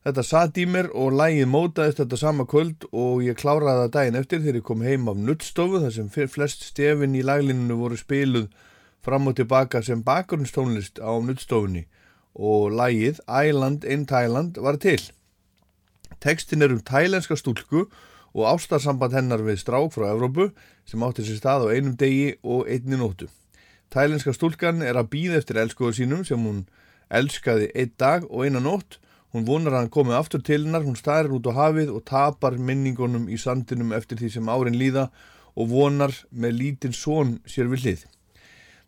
[0.00, 4.18] Þetta satt í mér og lægið mótaðist þetta sama kvöld og ég kláraði það daginn
[4.20, 8.46] eftir þegar ég kom heim af nuttstofu þar sem flest stefin í laglinunu voru spiluð
[9.04, 11.82] fram og tilbaka sem bakgrunnstónlist á nuttstofunni
[12.32, 15.02] og lægið Island in Thailand var til.
[16.24, 17.84] Tekstin er um thailenska stúlku
[18.32, 20.48] og ástarsamband hennar við strák frá Evrópu
[20.88, 23.28] sem átti sér stað á einum degi og einni nóttu.
[23.92, 26.64] Thailenska stúlkan er að býða eftir elskuðu sínum sem hún
[27.12, 28.96] elskaði einn dag og eina nótt
[29.30, 32.56] Hún vonar að hann komið aftur til hennar, hún starir út á hafið og tapar
[32.58, 35.10] minningunum í sandinum eftir því sem árin líða
[35.54, 38.02] og vonar með lítinn són sér við hlið.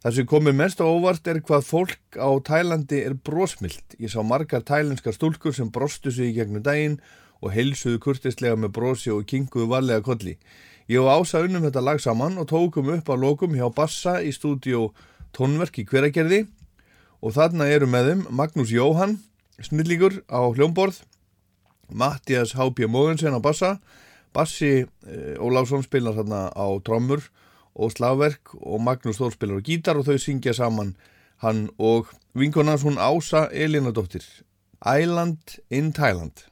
[0.02, 3.94] Það sem komið mest á óvart er hvað fólk á Tælandi er brósmilt.
[4.02, 6.98] Ég sá margar tælenskar stúlkur sem brostu sig í gegnum daginn
[7.38, 10.34] og heilsuðu kurtislega með brosi og kinguðu varlega kolli.
[10.90, 14.34] Ég og Ása unnum þetta lag saman og tókum upp á lokum hjá Bassa í
[14.34, 14.88] stúdíu
[15.32, 16.48] Tónverk í hveragerði
[17.22, 19.20] og þarna eru með þeim Magnús Jóhann
[19.62, 21.02] snillíkur á hljómborð
[21.92, 22.88] Mattias H.P.
[22.88, 23.78] Mógensen á bassa
[24.32, 24.86] Bassi e,
[25.36, 27.26] Ólásson spilar þarna á trommur
[27.72, 30.94] og slagverk og Magnús Þór spilar á gítar og þau syngja saman
[31.44, 34.24] hann og vinkonans hún Ása Elinadóttir
[34.82, 36.48] Island in Thailand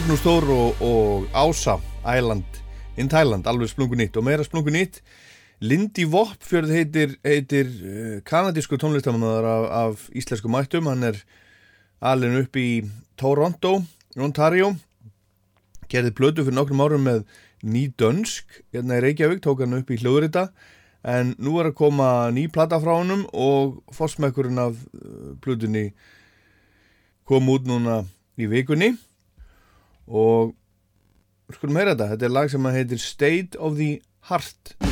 [0.00, 1.74] Magnús Þór og, og Ása
[2.08, 2.46] Island
[2.96, 4.14] in Thailand, alveg splungu nýtt.
[4.16, 5.02] Og meira splungu nýtt
[5.60, 11.18] Lindy Voppfjörð heitir, heitir uh, kanadísku tónlistamannar af, af íslensku mættum, hann er
[12.00, 12.64] alveg upp í
[13.20, 13.74] Toronto
[14.16, 14.70] Ontario.
[15.92, 17.20] Gerði blödu fyrir nokkrum árum með
[17.60, 20.46] ný dönsk hérna í Reykjavík, tók hann upp í hljóðrita.
[21.04, 25.90] En nú er að koma ný plata frá honum og fórsmekkurinn af uh, blödunni
[27.28, 28.00] kom út núna
[28.40, 28.94] í vikunni
[30.10, 30.54] og
[31.54, 33.98] skulum heyra þetta, þetta er lag sem heitir State of the
[34.28, 34.89] Heart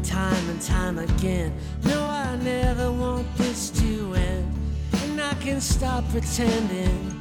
[0.00, 1.52] and time and time again.
[1.84, 4.54] No, I never want this to end,
[4.92, 7.20] and I can stop pretending,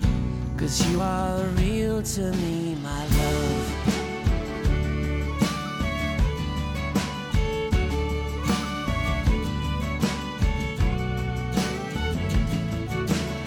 [0.58, 3.66] cause you are real to me, my love.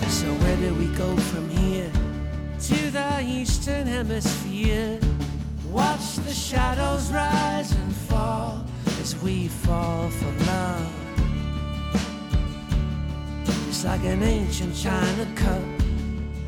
[0.09, 1.91] So where do we go from here?
[2.69, 5.01] To the eastern hemisphere.
[5.71, 8.67] Watch the shadows rise and fall
[9.03, 10.93] as we fall for love.
[13.69, 15.65] It's like an ancient china cup.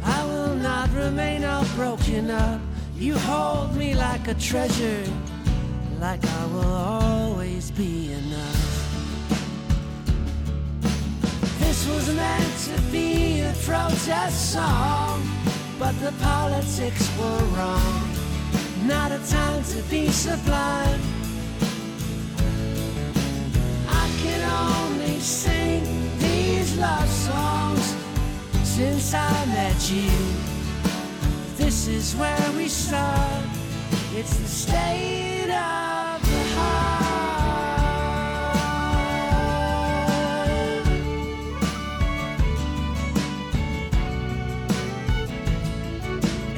[0.05, 2.61] I will not remain all broken up.
[2.95, 5.05] You hold me like a treasure,
[5.99, 8.65] like I will always be enough.
[11.59, 15.17] This was meant to be a protest song,
[15.77, 18.05] but the politics were wrong.
[18.87, 21.14] Not a time to be sublime.
[29.15, 30.11] I met you.
[31.57, 33.45] This is where we start.
[34.15, 37.05] It's the state of the heart.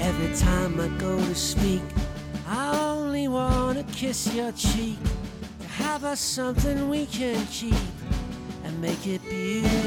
[0.00, 1.82] Every time I go to speak,
[2.48, 4.98] I only wanna kiss your cheek.
[5.60, 7.74] To have us something we can keep
[8.64, 9.85] and make it beautiful.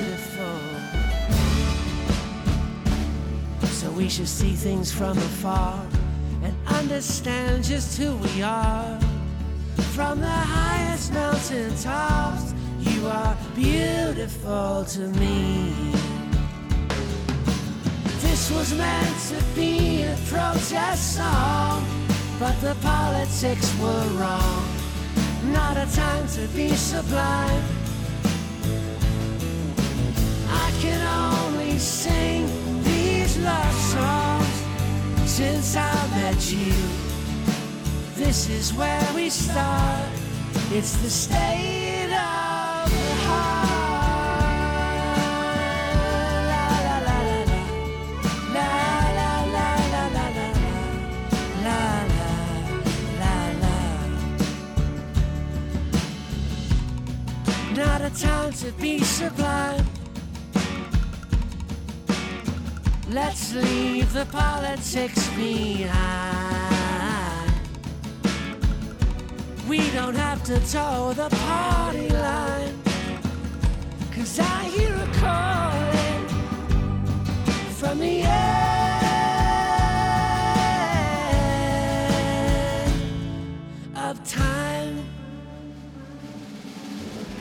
[3.99, 5.85] We should see things from afar
[6.41, 8.97] and understand just who we are.
[9.93, 15.73] From the highest mountain tops, you are beautiful to me.
[18.21, 21.83] This was meant to be a protest song,
[22.39, 24.63] but the politics were wrong.
[25.51, 27.63] Not a time to be sublime.
[30.47, 31.01] I can
[31.35, 32.58] only sing
[33.43, 36.73] love songs since I met you.
[38.15, 40.09] This is where we start.
[40.71, 43.79] It's the state of the heart.
[57.75, 59.88] Not a time to be sublime
[63.11, 66.69] Let's leave the politics behind.
[69.67, 72.79] We don't have to toe the party line.
[74.13, 76.27] Cause I hear a calling
[77.79, 78.69] from the end
[83.95, 85.03] of time.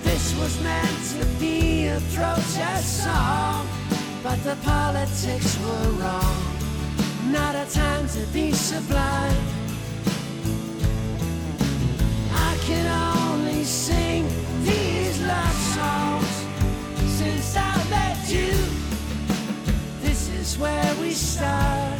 [0.02, 3.68] This was meant to be a protest song,
[4.28, 6.36] but the politics were wrong.
[7.32, 9.42] Not a time to be sublime.
[12.50, 14.28] I can only sing
[14.64, 16.34] these love songs
[17.18, 18.52] since I met you.
[20.02, 21.98] This is where we start.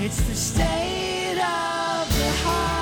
[0.00, 2.79] It's the state of the heart.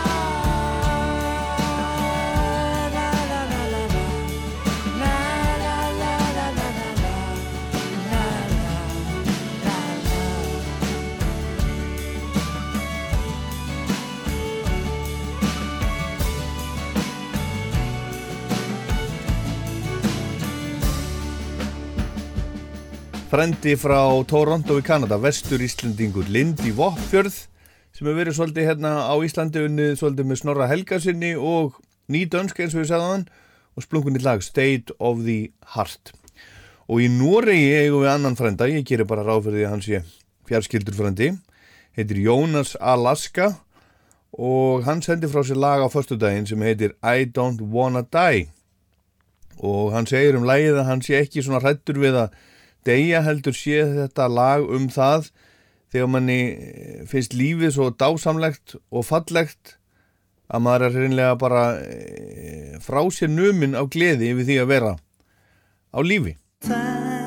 [23.29, 27.35] Frendi frá Toronto í Kanada, vestur Íslandingur Lindy Voppfjörð
[27.93, 31.77] sem hefur verið svolítið hérna á Íslandi unnið svolítið með Snorra Helgasinni og
[32.09, 33.27] ný dönsk eins og við sagðum hann
[33.77, 36.15] og splunkunni lag State of the Heart.
[36.89, 39.85] Og í Noregi eigum við annan frenda ég gerir bara ráð fyrir því að hann
[39.85, 40.03] sé
[40.49, 41.31] fjarskildur frendi
[42.01, 43.59] heitir Jónas Alaska
[44.33, 48.49] og hann sendi frá sér lag á förstudaginn sem heitir I Don't Wanna Die.
[49.61, 52.45] Og hann segir um lagið að hann sé ekki svona hrættur við að
[52.89, 55.31] deyja heldur sé þetta lag um það
[55.93, 56.41] þegar manni
[57.09, 59.77] finnst lífið svo dásamlegt og fallegt
[60.49, 64.97] að maður er hreinlega bara e, frá sér numin á gleði yfir því að vera
[65.93, 66.37] á lífi.
[66.65, 67.18] Tiny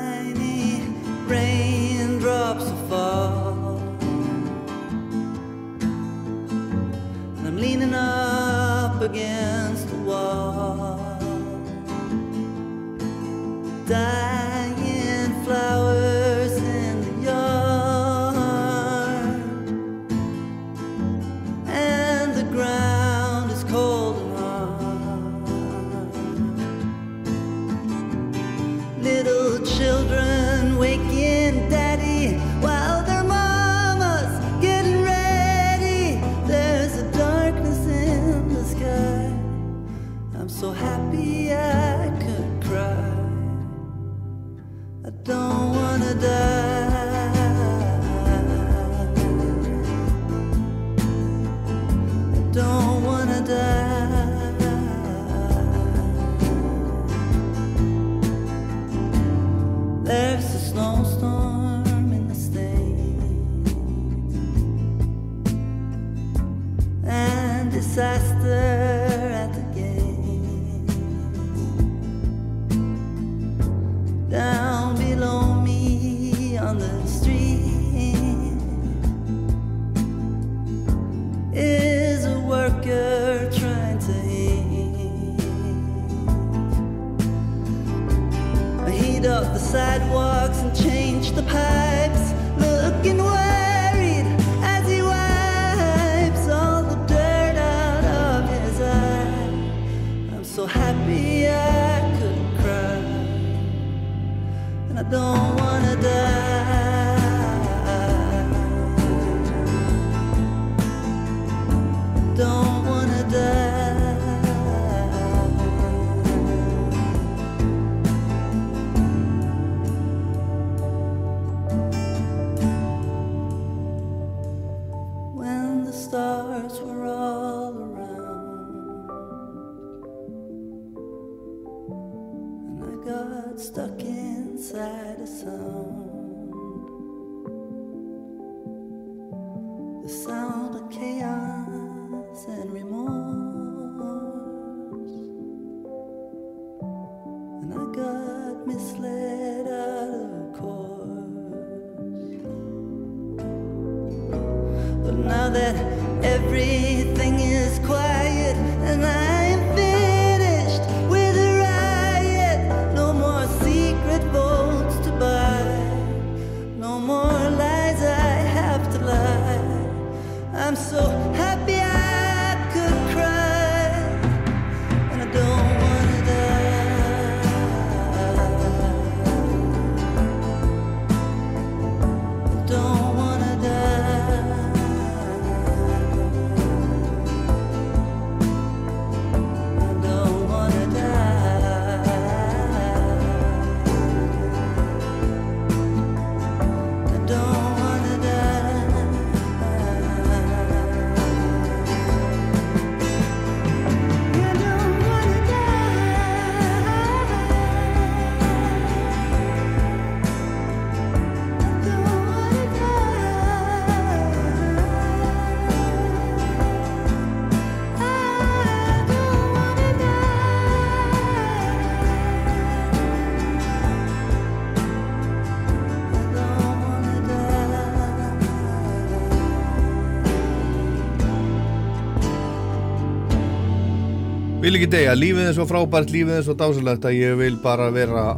[234.62, 237.88] Vil ekki degja, lífið er svo frábært, lífið er svo dásalegt að ég vil bara
[237.90, 238.28] vera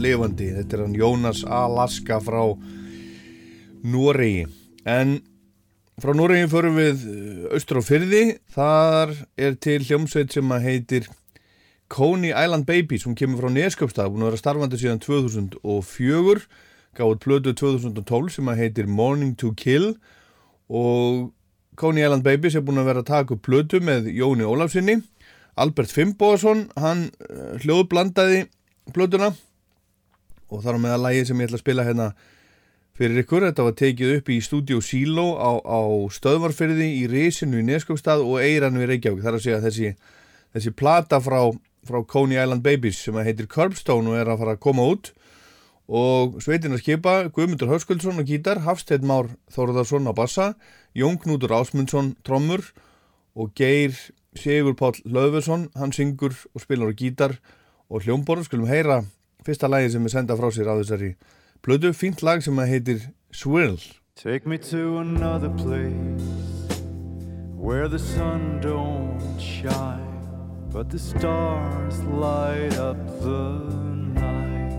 [0.00, 0.46] lifandi.
[0.56, 2.40] Þetta er hann Jónas Alaska frá
[3.92, 4.46] Noregi.
[4.88, 5.18] En
[6.00, 8.22] frá Noregi förum við eh, austur á fyrði.
[8.56, 11.12] Þar er til hljómsveit sem að heitir
[11.92, 16.48] Coney Island Baby sem kemur frá Neskjöpstað, búin að vera starfandi síðan 2004,
[16.96, 19.98] gáði plötu 2012 sem að heitir Morning to Kill
[20.72, 21.34] og
[21.76, 25.02] Coney Island Baby sem búin að vera að taka upp plötu með Jóni Ólafsinni
[25.54, 28.46] Albert Fimboðsson, hann uh, hljóðblandaði
[28.94, 29.32] blötuna
[30.50, 32.08] og þar á meða lægi sem ég ætla að spila hérna
[32.98, 33.46] fyrir ykkur.
[33.48, 35.80] Þetta var tekið upp í stúdíu Silo á, á
[36.14, 39.22] stöðvarfyrði í Rísinu í Neskópstað og Eiranu í Reykjavík.
[39.22, 39.92] Það er að segja þessi,
[40.54, 41.40] þessi plata frá,
[41.86, 45.14] frá Coney Island Babies sem heitir Curbstone og er að fara að koma út
[45.84, 50.46] og sveitin að skipa Guðmundur Höskuldsson á gítar, Hafstedt Már Þóruðarsson á bassa,
[50.96, 52.64] Jón Knútur Ásmundsson trommur
[53.36, 53.92] og Geir
[54.36, 57.38] Sigur Páll Löfusson, hann syngur og spilar á gítar
[57.90, 59.04] og hljómborð, skulum heyra
[59.44, 61.14] fyrsta lagi sem er senda frá sér á þessari
[61.62, 63.78] blödu, fínt lag sem heitir Swirl
[64.16, 66.44] Take me to another place
[67.56, 73.58] where the sun don't shine, but the stars light up the
[74.14, 74.70] night.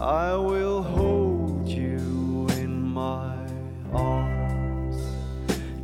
[0.00, 3.36] I will hold you in my
[3.92, 4.96] arms.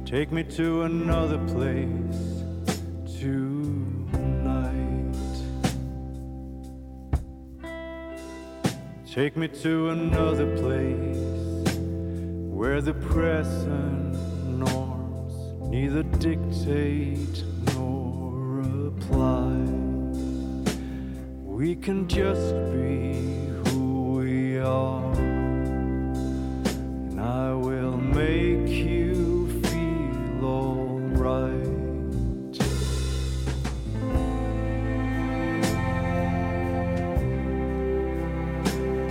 [0.06, 2.07] Take me to another place
[3.20, 5.16] tonight.
[9.12, 11.16] Take me to another place
[12.58, 14.14] where the present
[14.46, 15.34] norms
[15.68, 17.42] neither dictate
[17.74, 19.56] nor apply.
[21.42, 23.14] We can just be
[23.64, 25.12] who we are,
[27.10, 28.97] and I will make you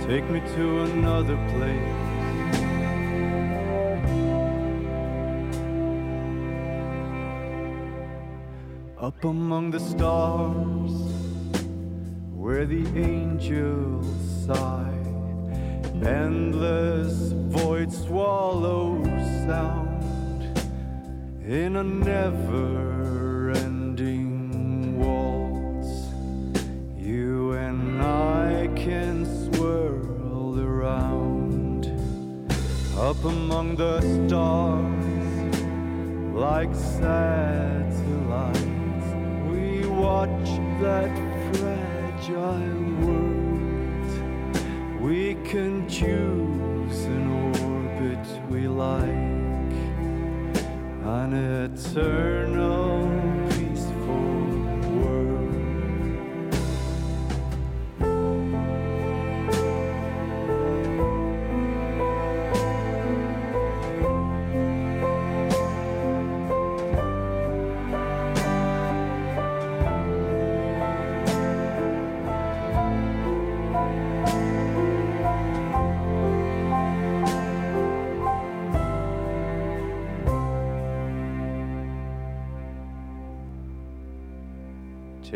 [0.08, 1.96] Take me to another place.
[8.98, 10.92] Up among the stars,
[12.34, 14.06] where the angels
[14.46, 14.98] sigh,
[16.02, 19.04] endless void swallow
[19.44, 20.02] sound
[21.44, 23.27] in a never
[32.98, 35.62] up among the stars
[36.34, 38.58] like satellites.
[39.48, 40.48] We watch
[40.82, 41.14] that
[41.54, 44.10] fragile world.
[45.00, 47.30] We can choose an
[47.62, 49.74] orbit we like,
[51.04, 52.97] an eternal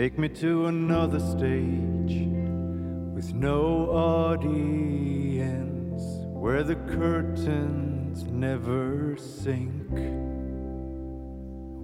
[0.02, 2.26] Take me to another stage
[3.14, 4.42] with no audience
[6.26, 9.88] where the curtains never sink.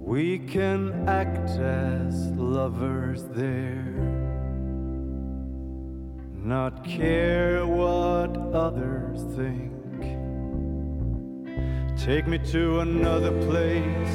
[0.05, 3.95] We can act as lovers there,
[6.35, 9.71] not care what others think.
[11.97, 14.11] Take me to another place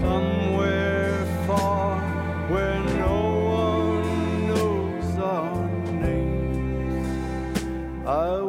[0.00, 2.05] somewhere far
[2.48, 3.18] where no
[3.60, 7.08] one knows our names.
[8.06, 8.40] I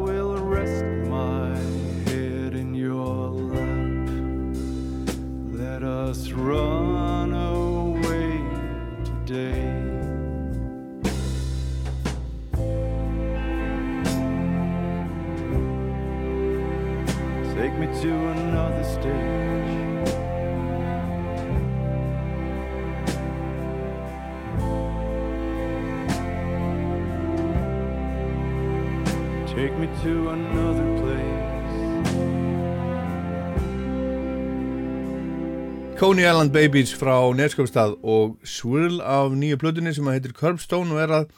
[35.97, 41.13] Coney Island Babies frá Neskjöfstað og Swirl af nýju plötunni sem heitir Curbstone og er
[41.15, 41.31] að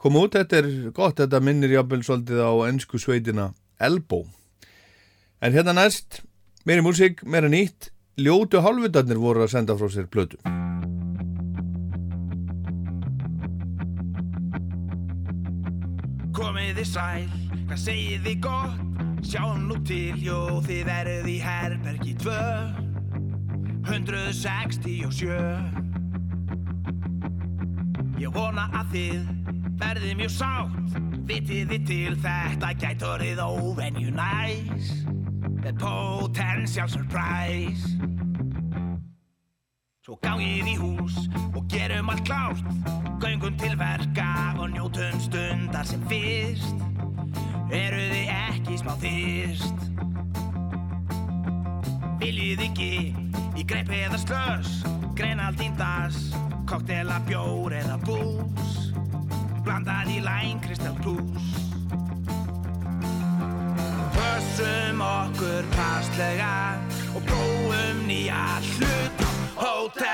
[0.00, 4.24] koma út, þetta er gott, þetta minnir jáfnvel svolítið á ennsku sveitina Elbow.
[5.44, 6.22] En hérna næst,
[6.64, 10.40] meiri músík, meira nýtt, ljótu hálfutarnir voru að senda frá sér plötu.
[16.32, 17.32] Komið þið sæl,
[17.66, 18.86] hvað segið þið gott?
[19.28, 22.89] Sjáum nú til, jú, þið verðið í herbergi 2
[23.84, 25.28] 167
[28.20, 29.28] Ég vona að þið
[29.80, 30.96] verðið mjög sátt.
[31.30, 34.90] Vitið þið til þetta gæti orðið óvenju næs?
[35.64, 37.94] The potential surprise.
[40.04, 41.16] Svo gangið í hús
[41.54, 42.66] og gerum allt klárt.
[43.20, 46.76] Göngum til verka og njótum stundar sem fyrst.
[47.70, 49.89] Eru þið ekki smá þyrst
[52.20, 52.92] Viljið ekki
[53.56, 54.82] í greip eða slös
[55.16, 56.18] Greinaldín das,
[56.68, 58.74] koktela bjór eða bús
[59.64, 61.48] Blandað í læn Kristal Plus
[64.18, 66.52] Pössum okkur passlega
[67.14, 69.26] og prófum nýja hlut
[69.56, 70.09] Hótel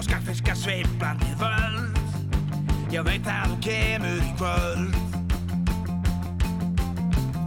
[0.00, 1.96] og skakfiska sveiflandi völd.
[2.88, 4.94] Ég veit að þú kemur í kvöld.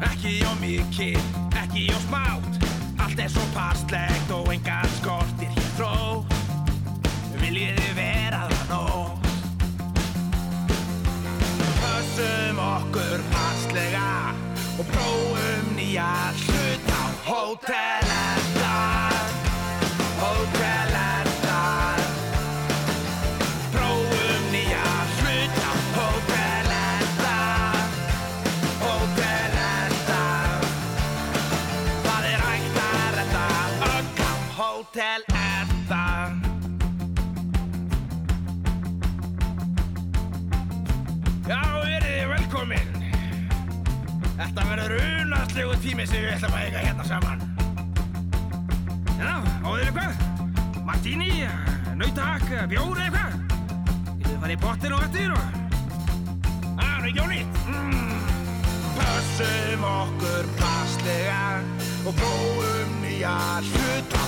[0.05, 1.17] Ekki á mikið,
[1.63, 2.53] ekki á smátt.
[3.01, 6.37] Allt er svo passlegt og engan skortir hér þrótt
[7.41, 9.27] Viljið þið vera það nótt
[11.81, 14.07] Pössum okkur passlega
[14.77, 16.09] og prófum nýja
[16.45, 18.02] hlut á Hótel
[45.53, 47.41] unaslegu tími sem við ætlum að eiga hérna saman
[49.19, 50.23] Já, áður eitthvað?
[50.87, 51.27] Martini,
[51.99, 53.35] nautak, bjóri eitthvað?
[54.17, 55.43] Getur þið farið í bottin og eftir og...
[56.73, 58.25] Ah, nú ekki ónýtt mm.
[58.97, 61.45] Pössum okkur passlega
[62.01, 63.37] og prófum nýja
[63.69, 64.25] hlut á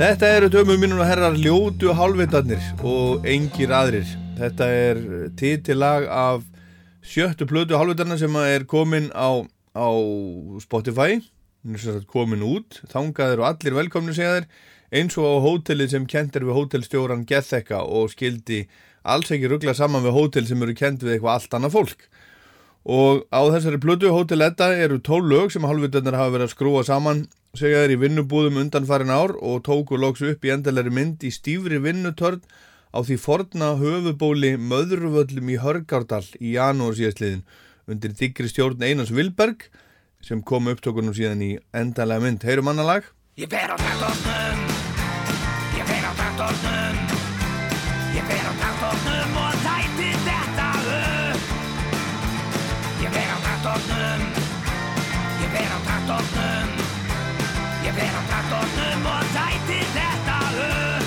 [0.00, 4.08] Þetta eru dömum mínum og herrar ljótu hálfvitarnir og engir aðrir.
[4.38, 5.00] Þetta er
[5.36, 6.46] titillag af
[7.04, 9.44] sjöttu plötu hálfvitarna sem er komin á,
[9.76, 9.88] á
[10.64, 11.18] Spotify,
[12.08, 14.48] komin út, þangað eru allir velkomni segja þeir,
[15.02, 18.62] eins og á hótelið sem kent er við hótelstjóran Gethekka og skildi
[19.04, 22.08] alls ekki ruggla saman við hótel sem eru kent við eitthvað allt annað fólk.
[22.88, 26.84] Og á þessari plötu Hotel Edda eru tól lög sem hálfvitarnir hafa verið að skrúa
[26.86, 27.26] saman
[27.58, 31.80] segja þeir í vinnubúðum undanfarin ár og tóku loks upp í endalegri mynd í stífri
[31.82, 32.40] vinnutörn
[32.94, 37.44] á því forna höfubóli Möðruvöllum í Hörgárdal í janúar síðastliðin
[37.90, 39.66] undir diggri stjórn Einars Vilberg
[40.24, 42.44] sem kom upptökunum síðan í endalega mynd.
[42.44, 43.08] Heyrum annalag?
[43.40, 44.64] Ég fer á traktornum
[45.78, 47.02] Ég fer á traktornum
[48.14, 49.69] Ég fer á traktornum og tæti
[56.10, 56.68] traktornum
[57.84, 61.06] Ég fer á traktornum og tæti þetta upp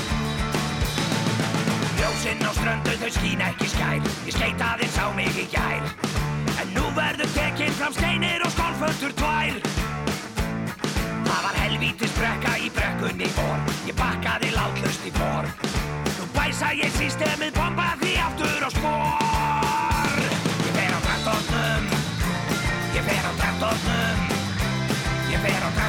[2.00, 4.00] Ljósinn á ströndu þau skína ekki skær.
[4.28, 5.84] Ég skeit aðeins á mig í gær.
[6.62, 9.60] En nú verður tekinn fram steinir og skálföldur tvær.
[11.28, 13.64] Það var helvítis brekka í brekkunni vor.
[13.88, 15.48] Ég bakkaði látlust í vor.
[16.18, 21.90] Nú bæsa ég systemið bomba því aftur á spór Ég fer á traktornum.
[22.96, 24.23] Ég fer á traktornum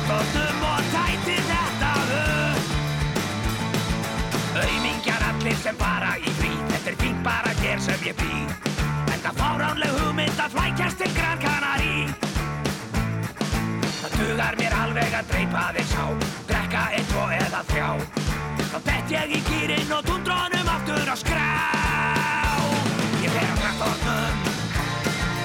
[0.04, 2.66] traktornum og tæti þetta upp
[4.60, 8.44] Aumingjar allir sem fara í frí Þetta er fínt bara hér sem ég bý
[9.08, 11.96] Þetta fáránleg hugmynd að flækjast til Gran Canarí
[14.02, 16.06] Það dugar mér alveg að dreipa þess á
[16.52, 17.90] Drekka einn, tvo eða þrjá
[18.64, 21.52] Þá dett ég í kýrin og tundrónum aftur á skrá
[23.24, 24.34] Ég fer á traktornum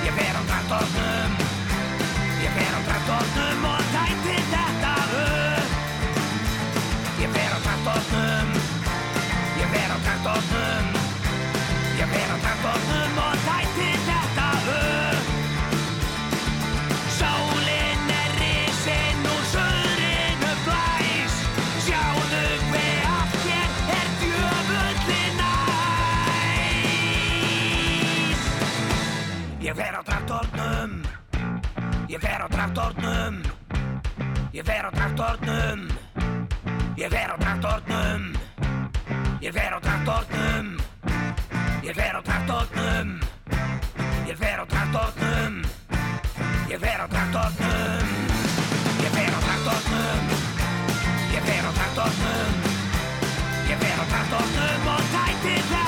[0.04, 1.49] Ég fer á traktornum
[2.50, 5.76] Ég fer á traktornum og tæti þetta upp.
[7.22, 8.58] Ég fer á traktornum
[9.60, 10.69] Ég fer á traktornum
[34.52, 35.88] Ég fer á traktornum.
[36.96, 38.32] Ég fer á traktornum.
[39.40, 40.76] Ég fer á traktornum.
[41.84, 43.20] Ég fer á traktornum.
[44.28, 45.62] Ég fer á traktornum.
[46.70, 48.08] Ég fer á traktornum.
[49.04, 50.24] Ég fer á traktornum.
[51.34, 52.54] Ég fer á traktornum.
[53.70, 55.79] Ég fer á traktornum og tæti þetta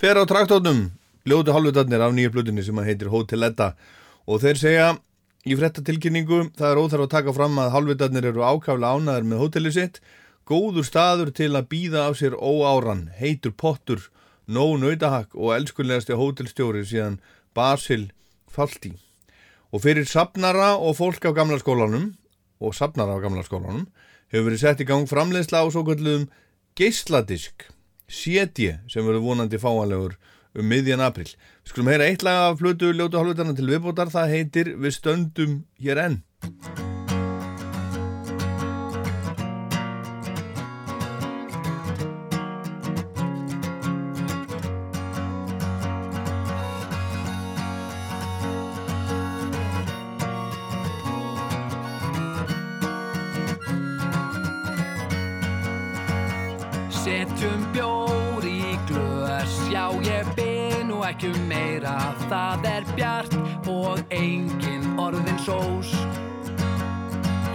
[0.00, 0.78] Fer á traktornum,
[1.28, 3.74] ljótu halvutarnir af nýju blutinni sem heitir Hotel Edda.
[4.24, 4.84] Og þeir segja
[5.44, 9.74] í frettatilkynningu það er óþarf að taka fram að halvutarnir eru ákaflega ánaðir með hótelið
[9.74, 9.98] sitt.
[10.48, 14.06] Góður staður til að býða af sér óáran, heitur pottur
[14.48, 17.18] nóg nautahakk og elskunlegasti hótelstjóri síðan
[17.52, 18.06] Basil
[18.48, 18.94] Falti.
[19.68, 22.14] Og fyrir sapnara og fólk á gamla skólanum
[22.56, 23.84] og sapnara á gamla skólanum
[24.32, 26.24] hefur verið sett í gang framleiðsla á svo kallum
[26.72, 27.68] geisladisk
[28.10, 30.18] CD sem verður vonandi fáanlegur
[30.58, 31.28] um miðjan april.
[31.62, 35.58] Við skulum heyra eitt lag af flutu ljótu hálfutarna til viðbótar, það heitir Við stöndum
[35.78, 36.22] hér enn.
[61.32, 62.14] Bin og ekki um meira.
[62.28, 63.34] Það er bjart
[63.68, 65.92] og engin orðin sós.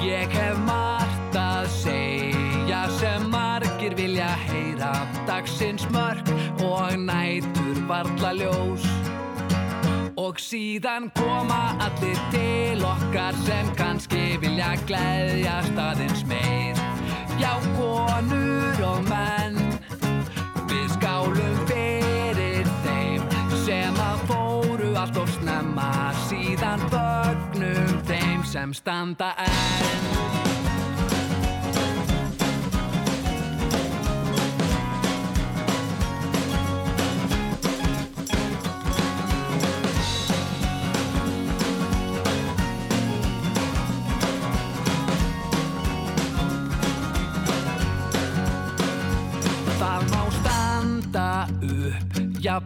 [0.02, 5.08] Ég hef margt að segja sem margir vilja heyra.
[5.28, 6.28] Dagsins mörk
[6.62, 8.86] og nætur varla ljós.
[10.18, 16.76] Og síðan koma allir til okkar sem kannski vilja gleðjast aðeins meir.
[17.40, 19.60] Já, konur og menn
[20.70, 21.55] Við skálum
[25.06, 30.35] allt of snemma Síðan fögnum þeim sem standa enn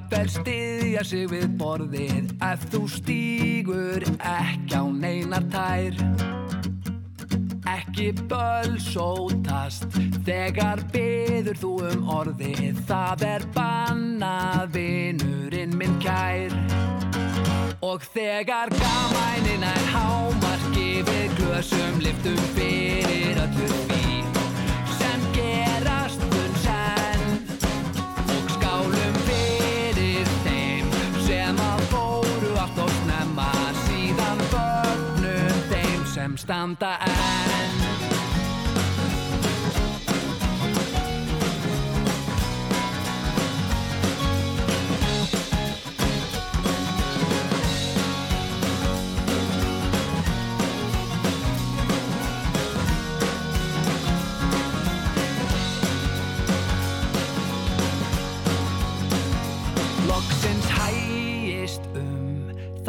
[0.09, 5.93] jafnvel styðja sig við borðið Ef þú stígur ekki á neinar tær.
[7.69, 9.85] Ekki bölsótast
[10.25, 12.81] þegar byður þú um orðið.
[12.89, 16.57] Það er bannað vinurinn minn kær.
[17.85, 23.98] Og þegar gamænin er hámarki við glösum liftum fyrir öllu
[36.19, 38.28] sem standa enn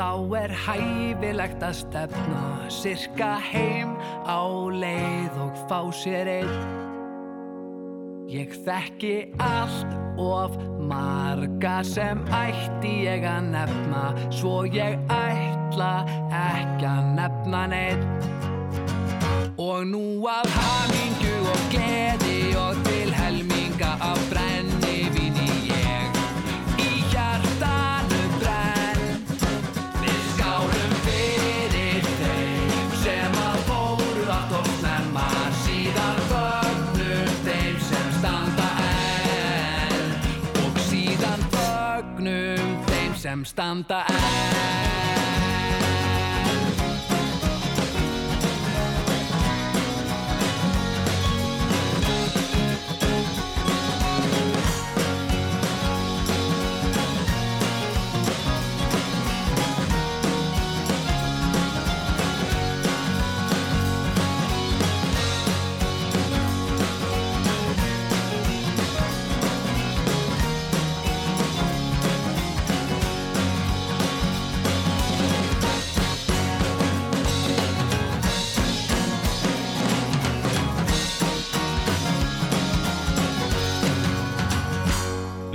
[0.01, 3.90] Þá er hæfilegt að stefna Sirka heim
[4.24, 4.40] á
[4.72, 6.55] leið og fá sér einn.
[8.32, 10.56] Ég þekki allt of
[10.89, 14.02] marga sem ætti ég að nefna
[14.32, 15.93] Svo ég ætla
[16.32, 24.39] ekki að nefna neitt Og nú af hamingju og gleði og til helminga af brennivíni
[43.40, 44.89] sem standa enn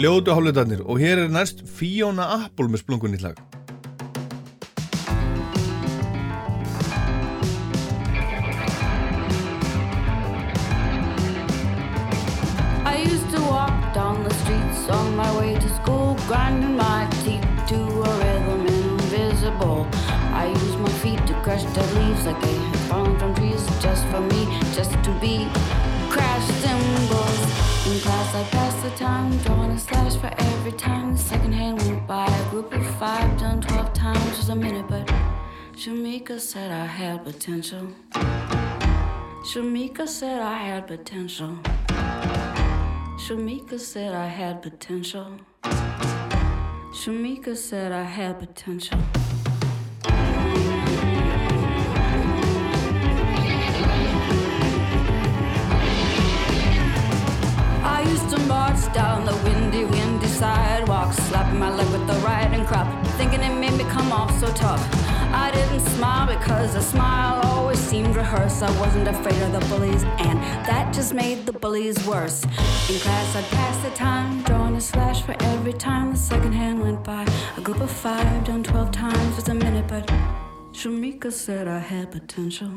[0.06, 3.40] ljótu hálfutarnir og hér er næst Fiona Apple með splungun í lag
[12.86, 17.48] I used to walk down the streets on my way to school, grinding my teeth
[17.72, 17.80] to
[18.10, 19.88] a rhythm invisible.
[20.44, 24.06] I used my feet to crush dead leaves like they had fallen from trees just
[24.14, 24.41] for me,
[24.77, 25.49] just to be
[26.14, 26.94] crash cymbals.
[27.85, 31.79] In class, I passed the time, drawing a slash for every time the second hand
[31.83, 32.25] went by.
[32.25, 35.05] A group of five done twelve times was a minute, but
[35.73, 37.89] Shamika said I had potential.
[39.43, 41.59] Shamika said I had potential.
[43.23, 45.37] Shamika said I had potential.
[46.91, 48.97] Shamika said I had potential.
[58.15, 62.87] Used to march down the windy, windy sidewalk, slapping my leg with the riding crop,
[63.17, 64.81] thinking it made me come off so tough.
[65.43, 68.63] I didn't smile because a smile always seemed rehearsed.
[68.63, 70.37] I wasn't afraid of the bullies, and
[70.69, 72.43] that just made the bullies worse.
[72.89, 76.81] In class, I'd pass the time, drawing a slash for every time the second hand
[76.81, 77.23] went by.
[77.57, 80.07] A group of five done 12 times was a minute, but
[80.71, 82.71] Shamika said I had potential.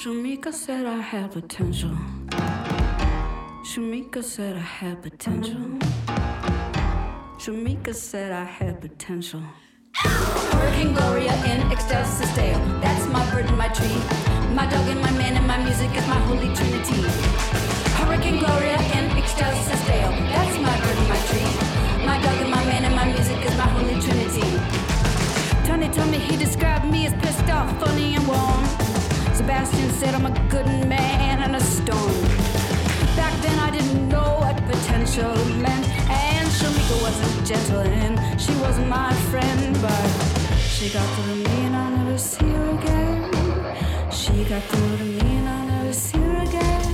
[0.00, 1.96] Shamika said I had potential.
[3.68, 5.60] Shamika said I had potential.
[7.36, 9.42] Shamika said I had potential.
[9.94, 12.58] Hurricane Gloria in ecstasis dale.
[12.80, 14.00] That's my bird and my tree.
[14.54, 17.02] My dog and my man and my music is my holy trinity.
[17.98, 20.12] Hurricane Gloria in ecstasis dale.
[20.32, 21.50] That's my bird and my tree.
[22.06, 24.48] My dog and my man and my music is my holy trinity.
[25.68, 28.64] Tony told me he described me as pissed off, funny and warm.
[29.36, 32.27] Sebastian said I'm a good man in a storm.
[33.18, 35.34] Back then I didn't know what potential
[35.64, 40.08] meant, and Shamika wasn't gentle and she wasn't my friend, but
[40.72, 43.18] she got through to me and I'll never see her again.
[44.10, 46.84] She got through to me and I'll never see her again.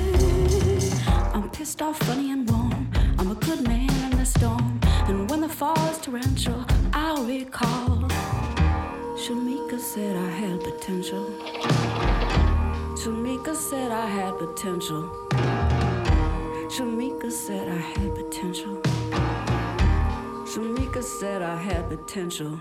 [1.34, 2.88] I'm pissed off, funny and warm.
[3.18, 6.64] I'm a good man in the storm, and when the fall is torrential,
[6.94, 8.08] I'll recall.
[9.22, 11.24] Shamika said I had potential.
[13.00, 15.02] Shamika said I had potential.
[16.74, 18.80] Shamika said I had potential.
[20.44, 22.58] Shamika said I had potential.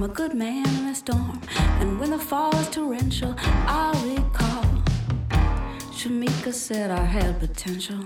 [0.00, 1.42] I'm a good man in a storm,
[1.78, 3.34] and when the fall is torrential,
[3.66, 4.64] I'll recall.
[5.92, 7.98] Shamika said I had potential.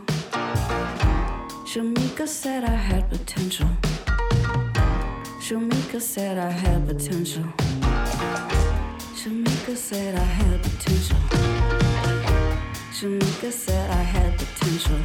[1.70, 3.68] Shamika said I had potential.
[5.38, 7.44] Shamika said I had potential.
[9.14, 11.16] Shamika said I had potential.
[12.90, 14.98] Shamika said I had potential.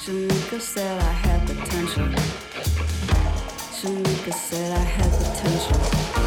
[0.00, 2.47] Shamika said I had potential.
[3.80, 6.17] Shamika said I had potential.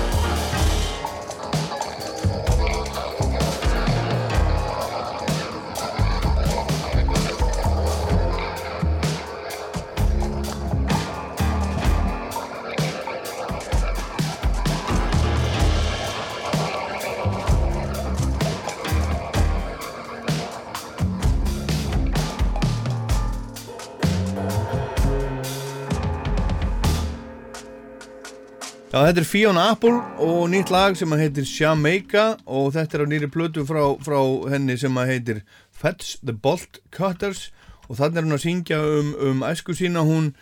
[29.08, 33.30] Þetta er Fiona Apple og nýtt lag sem heitir Jamaica og þetta er á nýri
[33.32, 34.18] plötu frá, frá
[34.52, 35.40] henni sem heitir
[35.72, 37.48] Fetch the Bolt Cutters.
[37.88, 40.34] Og þannig er hún að syngja um, um æsku sína, hún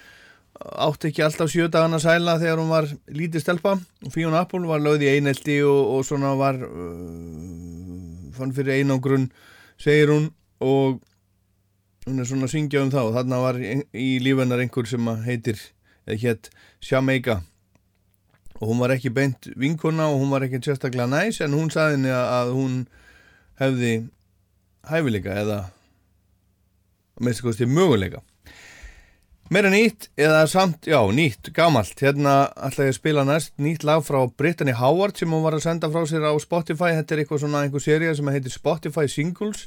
[0.60, 3.76] átti ekki alltaf sjö dagana sæla þegar hún var lítið stelpa.
[4.06, 9.30] Og Fiona Apple var lögð í einelti og, og svona var uh, fann fyrir einangrun
[9.78, 10.32] segir hún.
[10.60, 10.98] Og
[12.10, 13.12] hún er svona að syngja um það.
[13.12, 15.62] Og þarna var í, lífennar einhver sem heitir
[16.10, 16.52] eða hétt
[16.90, 17.40] Jamaica
[18.60, 21.98] og hún var ekki beint vinkona og hún var ekki sérstaklega næs en hún saði
[21.98, 22.80] henni að hún
[23.60, 23.94] hefði
[24.90, 25.60] hæfileika eða
[27.24, 28.22] meðst kosti möguleika.
[29.50, 31.98] Meira nýtt eða samt, já nýtt, gamalt.
[31.98, 35.64] Hérna ætla ég að spila næst nýtt lag frá Brittany Howard sem hún var að
[35.66, 36.92] senda frá sér á Spotify.
[37.00, 39.66] Þetta er eitthvað svona einhver seria sem heitir Spotify Singles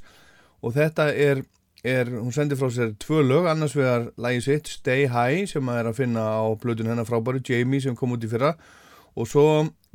[0.62, 1.42] og þetta er,
[1.82, 5.78] er hún sendir frá sér tvö lög annars vegar lægi sitt Stay High sem að
[5.80, 8.52] er að finna á blöðun hennar frábæru Jamie sem kom út í fyrra
[9.18, 9.46] og svo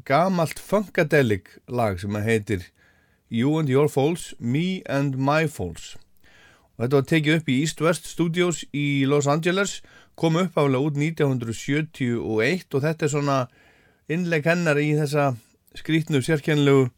[0.04, 2.66] gamalt Funkadelic lag sem að heitir
[3.32, 5.96] You and Your Falls, Me and My Falls
[6.76, 9.80] og þetta var tekið upp í East West Studios í Los Angeles
[10.20, 13.40] kom upp álega út 1971 og þetta er svona
[14.12, 15.38] innleg hennar í þessa
[15.78, 16.90] skrítnu sérkennlegu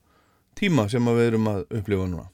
[0.57, 2.27] tíma sem við erum að upplifa núna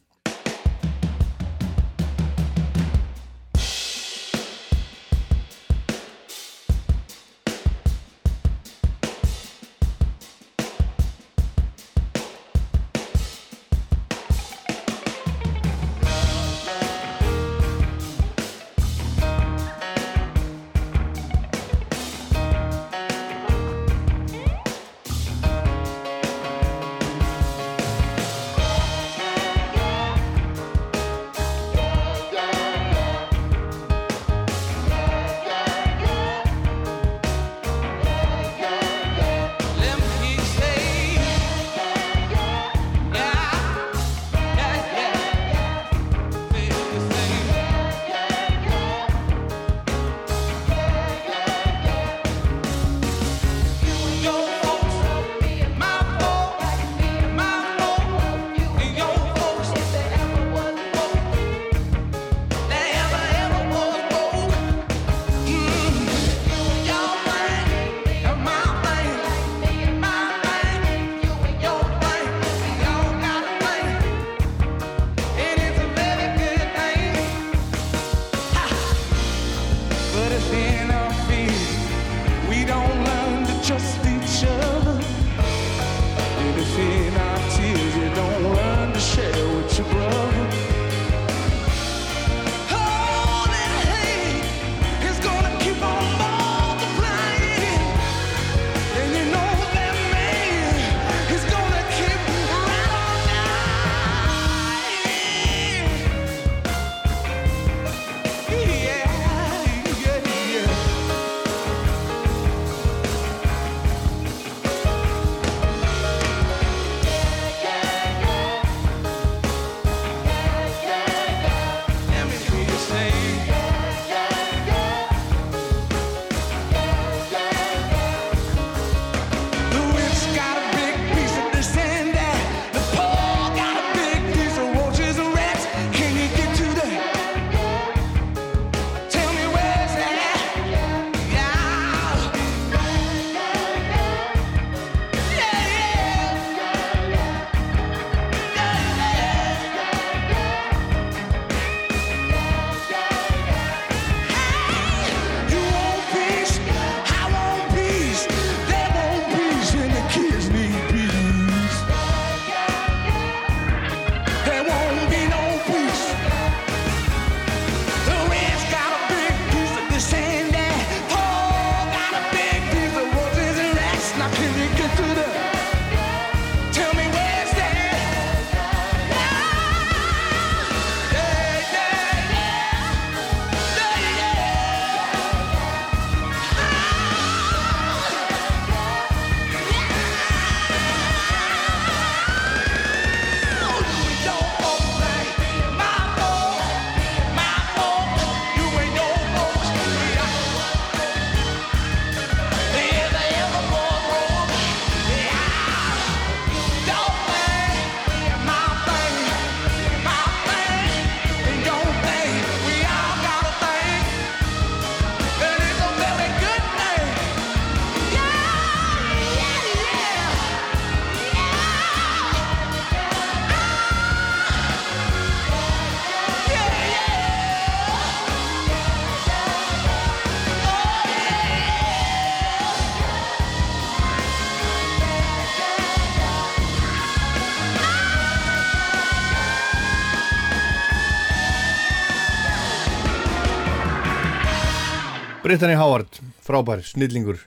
[245.45, 246.09] Brittany Howard,
[246.41, 247.37] frábær, snillingur.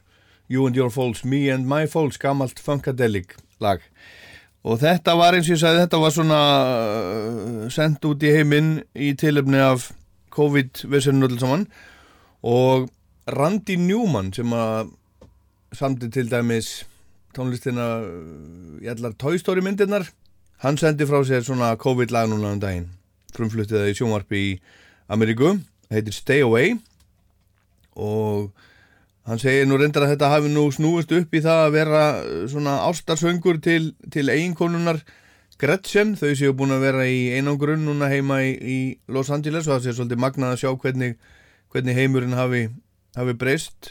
[0.46, 3.80] You and Your Falls, Me and My Falls gamalt Funkadelic lag.
[4.62, 8.68] Og þetta var eins og ég sagði þetta var svona uh, sendt út í heiminn
[8.94, 9.88] í tilöfni af
[10.30, 11.64] COVID-vissunum öll saman.
[12.46, 12.86] Og
[13.34, 14.92] Randy Newman sem að
[15.74, 16.84] samti til dæmis
[17.34, 20.06] tónlistina uh, í allar Toy Story myndirnar
[20.62, 22.92] hann sendi frá sér svona COVID-lag núna um daginn.
[23.34, 24.54] Frumfluttið það í sjónvarpi í
[25.10, 25.56] Ameríku,
[25.90, 26.78] heitir Stay Away
[27.98, 28.50] og
[29.28, 32.44] hann segir nú reyndar að þetta hafi nú snúist upp í það að vera uh,
[32.50, 35.02] svona ástarsöngur til, til eiginkonunar
[35.58, 38.78] Gretchen, þau séu búin að vera í einangrunn núna heima í, í
[39.10, 41.16] Los Angeles og það sé svolítið magnað að sjá hvernig,
[41.74, 42.60] hvernig heimurinn hafi,
[43.18, 43.90] hafi breyst.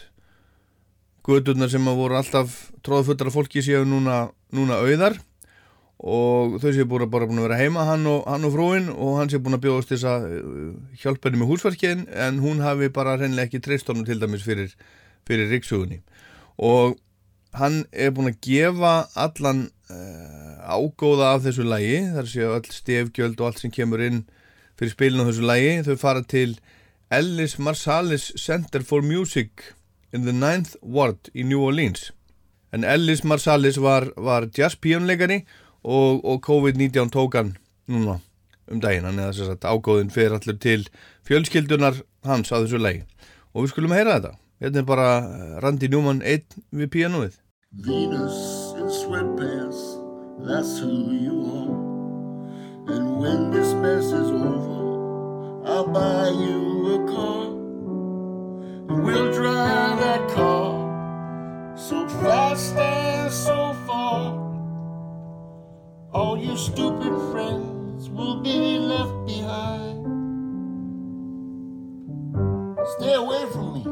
[1.27, 2.55] Guturnar sem að voru alltaf
[2.87, 5.19] tróðfullar fólki séu núna, núna auðar
[5.97, 9.41] og þau séu búin að vera heima hann og, hann og frúin og hann séu
[9.41, 10.69] búin að bjóðast þess að uh,
[11.01, 14.75] hjálpa henni með húsverkin en hún hafi bara reynilega ekki treyst honum til dæmis fyrir,
[15.25, 16.03] fyrir ríksugunni
[16.61, 16.99] og
[17.57, 23.41] hann er búin að gefa allan uh, ágóða af þessu lægi þar séu all stefgjöld
[23.41, 24.25] og allt sem kemur inn
[24.77, 26.59] fyrir spilin á þessu lægi þau fara til
[27.09, 29.73] Ellis Marsalis Center for Music
[30.13, 32.11] in the 9th Ward í New Orleans.
[32.75, 37.55] En Ellis Marsalis var, var jazzpíjónleikari og, og COVID-19 tók hann
[37.87, 38.19] núna
[38.67, 40.87] um daginn, er þess að ágóðin fyrir allur til
[41.27, 43.05] fjölskyldunar hans á þessu lægi
[43.53, 45.09] og við skulum heyra þetta hérna er bara
[45.63, 47.37] Randy Newman 1 við píanóið
[47.73, 49.99] Venus in sweatpants,
[50.39, 52.95] that's who you are.
[52.95, 57.47] And when this mess is over, I'll buy you a car.
[58.89, 64.46] And we'll drive that car so fast and so far.
[66.13, 70.05] All your stupid friends will be left behind.
[72.97, 73.83] Stay away from me.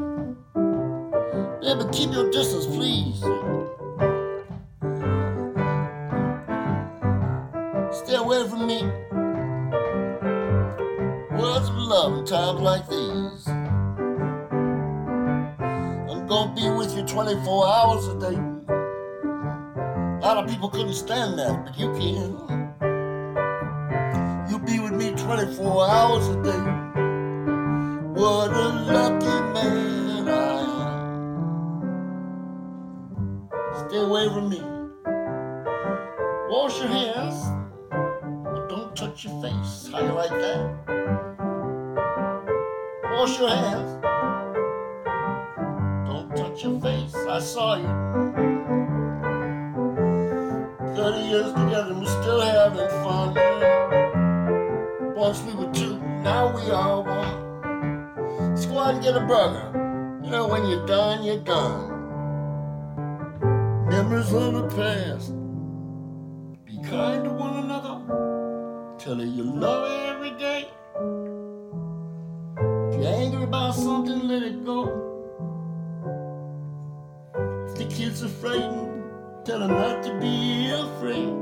[1.60, 3.20] Baby, keep your distance, please.
[7.98, 8.82] Stay away from me.
[11.38, 13.46] Words of love in times like these.
[16.08, 18.55] I'm gonna be with you 24 hours a day.
[20.26, 22.32] A lot of people couldn't stand that, but you can.
[24.50, 26.64] You'll be with me 24 hours a day.
[28.20, 30.62] What a lucky man I
[33.14, 33.88] am.
[33.88, 34.60] Stay away from me.
[36.50, 37.36] Wash your hands,
[37.92, 39.88] but don't touch your face.
[39.92, 40.58] How you like that?
[43.12, 44.02] Wash your hands.
[46.08, 47.14] Don't touch your face.
[47.14, 48.55] I saw you.
[50.96, 53.34] 30 years together, we're still having fun.
[55.14, 58.48] Once we were two, now we are one.
[58.48, 60.20] Let's go out and get a burger.
[60.24, 61.90] You know, when you're done, you're done.
[63.90, 65.34] Memories of the past.
[66.64, 68.96] Be kind to one another.
[68.98, 70.66] Tell her you love her every day.
[72.88, 74.88] If you're angry about something, let it go.
[77.66, 78.86] If the kid's afraid,
[79.46, 81.34] tell her not to be afraid.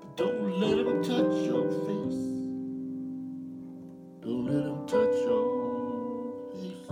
[0.00, 2.22] But don't let him touch your face.
[4.24, 5.44] Don't let him touch your
[6.56, 6.88] face.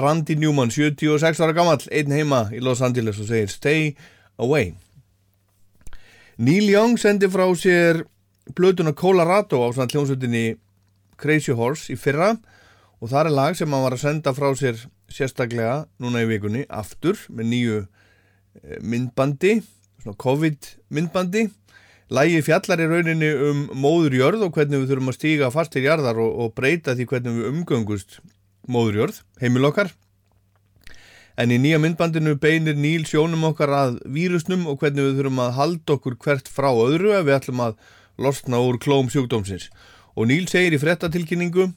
[0.00, 3.92] Randy Newman, 76 ára gammal, einn heima í Los Angeles og segir Stay
[4.40, 4.72] Away.
[6.38, 8.06] Neil Young sendi frá sér
[8.56, 10.56] blötuna Colorado á svona hljómsveitinni
[11.20, 12.34] Crazy Horse í fyrra
[13.00, 14.80] og það er lag sem hann var að senda frá sér
[15.12, 19.60] sérstaklega núna í vikunni aftur með nýju eh, myndbandi,
[20.02, 21.46] svona COVID myndbandi.
[22.06, 26.34] Lægi fjallar í rauninni um móðurjörð og hvernig við þurfum að stíga fastir jarðar og,
[26.44, 28.20] og breyta því hvernig við umgöngust
[28.70, 29.90] móðurjörð, heimil okkar.
[31.36, 35.56] En í nýja myndbandinu beinir Níl sjónum okkar að vírusnum og hvernig við þurfum að
[35.58, 37.74] halda okkur hvert frá öðru ef við ætlum að
[38.16, 39.68] losna úr klóm sjúkdómsins.
[40.16, 41.68] Og Níl segir í frettatilkynningu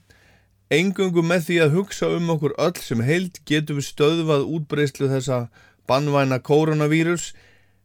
[0.70, 5.40] Engöngu með því að hugsa um okkur öll sem heild getum við stöðvað útbreyslu þessa
[5.90, 7.32] bannvæna koronavírus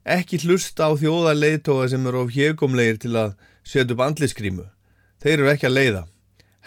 [0.05, 3.33] ekki hlusta á þjóðarleitóa sem eru of hégumlegir til að
[3.65, 4.69] setja upp andliskrímu.
[5.25, 6.05] Þeir eru ekki að leiða.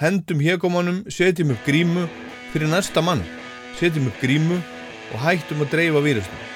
[0.02, 2.10] Hendum hégumannum, setjum upp grímu
[2.50, 3.22] fyrir næsta mann.
[3.78, 4.58] Setjum upp grímu
[5.14, 6.47] og hættum að dreifa vírusnum.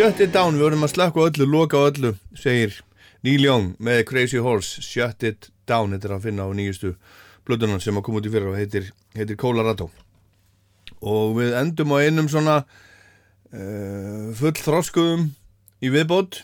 [0.00, 2.78] Shut it down, við vorum að slakka öllu, loka öllu, segir
[3.20, 6.94] Neil Young með Crazy Horse, Shut it down, þetta er að finna á nýjustu
[7.44, 9.90] blöðunan sem að koma út í fyrra og heitir, heitir Colorado.
[11.04, 15.26] Og við endum á einum svona uh, full þroskuðum
[15.84, 16.38] í viðbót.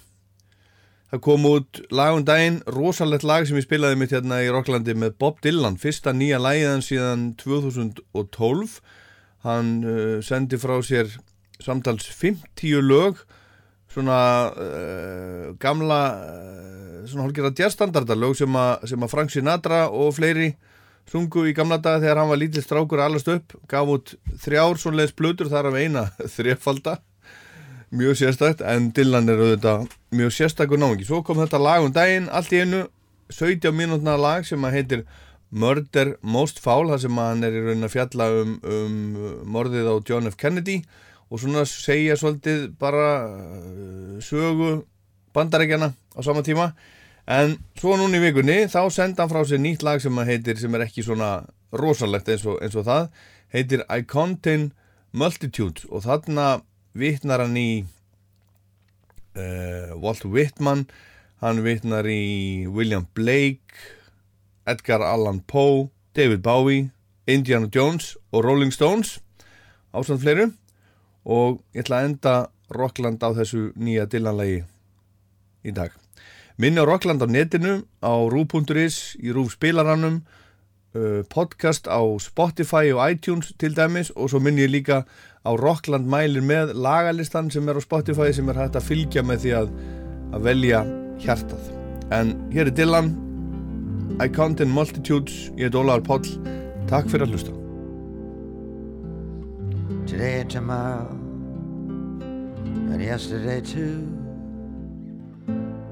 [1.15, 4.99] Það kom út lag um daginn, rosalegt lag sem ég spilaði mitt hérna í Rocklandi
[5.01, 8.77] með Bob Dylan, fyrsta nýja lægiðan síðan 2012.
[9.49, 11.09] Hann uh, sendi frá sér
[11.65, 13.25] samtals 50 lög
[13.97, 14.21] svona
[14.53, 20.53] uh, gamla uh, svona hálfgerða jazzstandarda lög sem, sem að Frank Sinatra og fleiri
[21.09, 25.15] sungu í gamla daga þegar hann var lítill strákur allast upp, gaf út þrjár svonleis
[25.17, 26.99] blöður þar af eina þrefalda.
[27.97, 29.87] Mjög sérstakt en Dylan er auðvitað
[30.19, 32.83] mjög sérstakur náðingi svo kom þetta lag um daginn, allt í einu
[33.31, 35.07] 17 mínútna lag sem að heitir
[35.55, 38.97] Murder Most Foul þar sem hann er í raunin að fjalla um, um
[39.55, 40.37] morðið á John F.
[40.41, 40.81] Kennedy.
[40.83, 44.85] og svona segja svolítið bara uh, sögu
[45.35, 46.71] bandarækjana á sama tíma.
[47.27, 50.61] En svo núna í vikunni þá senda hann frá sér nýtt lag sem að heitir
[50.61, 51.31] sem er ekki svona
[51.75, 53.11] rosalegt eins og, eins og það
[53.55, 54.71] heitir I Contain
[55.11, 55.89] Multitudes.
[55.91, 56.63] Og þarna
[56.95, 57.83] vitnar hann í
[59.35, 60.87] uh, Walt Whitman
[61.43, 63.83] hann vitnar í William Blake
[64.67, 66.91] Edgar Allan Poe David Bowie,
[67.27, 69.19] Indiana Jones og Rolling Stones
[69.93, 70.49] ásand fleiru
[71.27, 72.35] og ég ætla að enda
[72.71, 74.63] Rockland á þessu nýja dillanlegi
[75.67, 75.91] í dag.
[76.57, 80.23] Minni á Rockland á netinu, á rú.is, í rúf spilarannum,
[80.97, 85.03] uh, podcast á Spotify og iTunes til dæmis og svo minni ég líka
[85.45, 89.45] á Rockland mælir með lagalistan sem er á Spotify sem er hægt að fylgja með
[89.45, 89.77] því að,
[90.33, 90.83] að velja
[91.23, 91.71] hjartað.
[92.15, 93.13] En hér er Dylan,
[94.23, 96.35] I Count in Multitudes, ég er Ólaður Páll,
[96.89, 97.66] takk fyrir að hlusta.
[100.07, 101.09] Today and tomorrow
[102.93, 104.07] and yesterday too.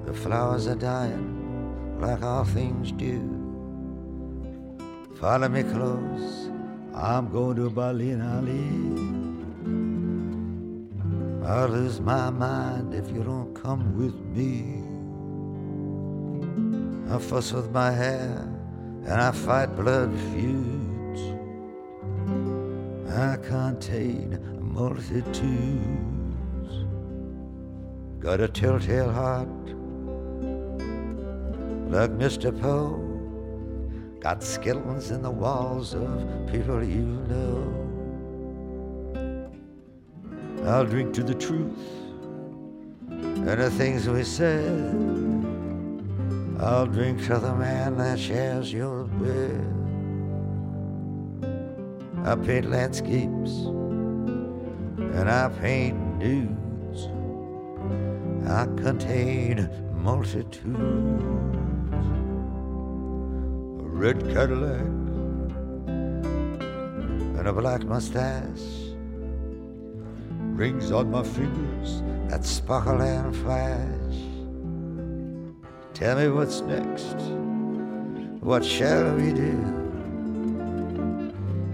[0.07, 3.19] The flowers are dying like all things do.
[5.21, 6.49] Follow me close,
[6.95, 8.71] I'm going to Berlin, Ali.
[11.49, 14.81] I'll lose my mind if you don't come with me.
[17.13, 18.49] I fuss with my hair
[19.07, 20.84] and I fight blood feuds.
[23.15, 25.35] I contain multitudes.
[28.19, 29.49] Got a telltale heart
[31.91, 32.51] like Mr.
[32.61, 32.99] Poe.
[34.19, 37.85] Got skeletons in the walls of people you know.
[40.67, 41.79] I'll drink to the truth
[43.09, 44.93] and the things we said.
[46.59, 49.84] I'll drink to the man that shares your bed.
[52.27, 53.51] I paint landscapes
[54.97, 57.09] and I paint nudes.
[58.49, 60.73] I contain multitudes.
[63.79, 64.87] A red Cadillac
[67.39, 68.95] and a black mustache.
[70.57, 74.17] Rings on my fingers that sparkle and flash.
[75.93, 77.17] Tell me what's next.
[78.41, 79.84] What shall we do?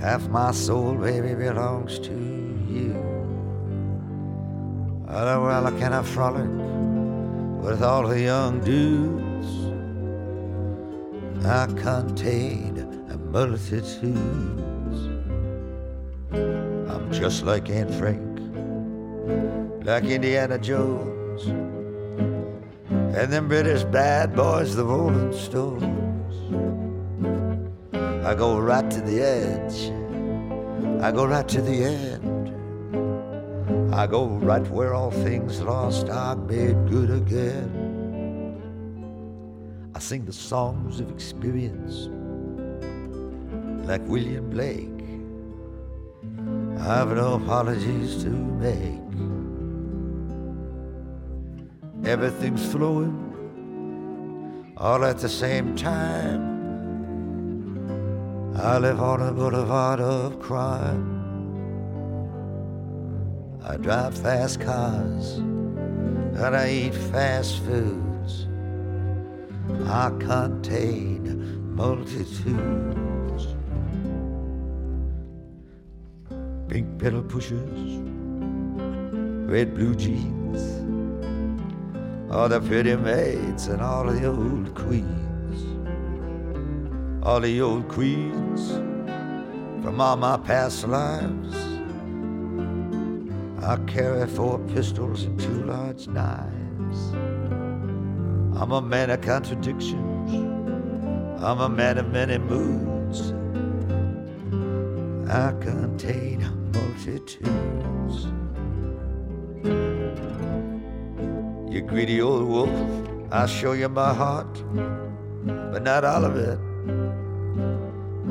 [0.01, 2.95] Half my soul, baby, belongs to you.
[5.07, 6.49] Oh, well, I frolic
[7.63, 9.21] with all the young dudes?
[11.45, 12.79] I contain
[13.11, 13.91] a multitudes.
[16.33, 18.41] I'm just like Aunt Frank,
[19.85, 21.47] like Indiana Jones,
[22.89, 26.10] and them British bad boys, the Rolling Stones.
[28.23, 29.91] I go right to the edge.
[31.03, 32.51] I go right to the end.
[33.95, 37.89] I go right where all things lost are made good again.
[39.95, 42.11] I sing the songs of experience
[43.89, 44.89] like William Blake.
[46.79, 49.01] I've no apologies to make.
[52.07, 53.29] Everything's flowing
[54.77, 56.60] all at the same time.
[58.57, 61.19] I live on a boulevard of crime.
[63.65, 68.49] I drive fast cars and I eat fast foods.
[69.87, 73.47] I contain multitudes.
[76.69, 78.01] Pink pedal pushers,
[79.49, 80.63] red blue jeans,
[82.31, 85.30] all the pretty maids and all the old queens,
[87.23, 88.71] all the old queens
[89.83, 91.55] from all my past lives.
[93.63, 97.13] I carry four pistols and two large knives.
[98.59, 100.33] I'm a man of contradictions.
[101.43, 103.33] I'm a man of many moods.
[105.31, 106.41] I contain
[106.73, 108.27] multitudes.
[111.73, 112.71] You greedy old wolf,
[113.31, 114.63] I'll show you my heart,
[115.45, 116.59] but not all of it.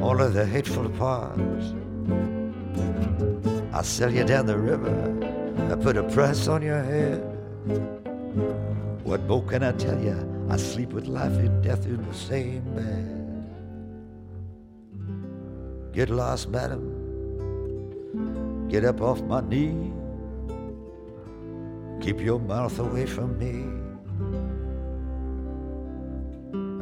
[0.02, 1.74] Only the hateful parts.
[3.74, 4.94] I'll sell you down the river.
[5.72, 7.22] I put a price on your head.
[9.04, 10.18] What more can I tell you?
[10.50, 13.16] I sleep with life and death in the same bed.
[15.94, 16.96] Get lost, madam.
[18.70, 19.92] Get up off my knee.
[22.02, 23.66] Keep your mouth away from me.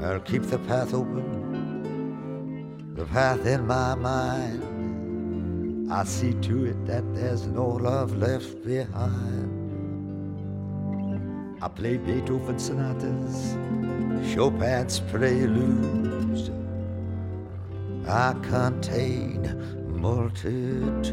[0.03, 1.36] I'll keep the path open,
[2.97, 5.93] the path in my mind.
[5.93, 9.53] I see to it that there's no love left behind.
[11.61, 13.55] I play Beethoven sonatas,
[14.33, 16.49] Chopin's preludes.
[18.07, 19.45] I contain
[20.01, 21.11] multitudes.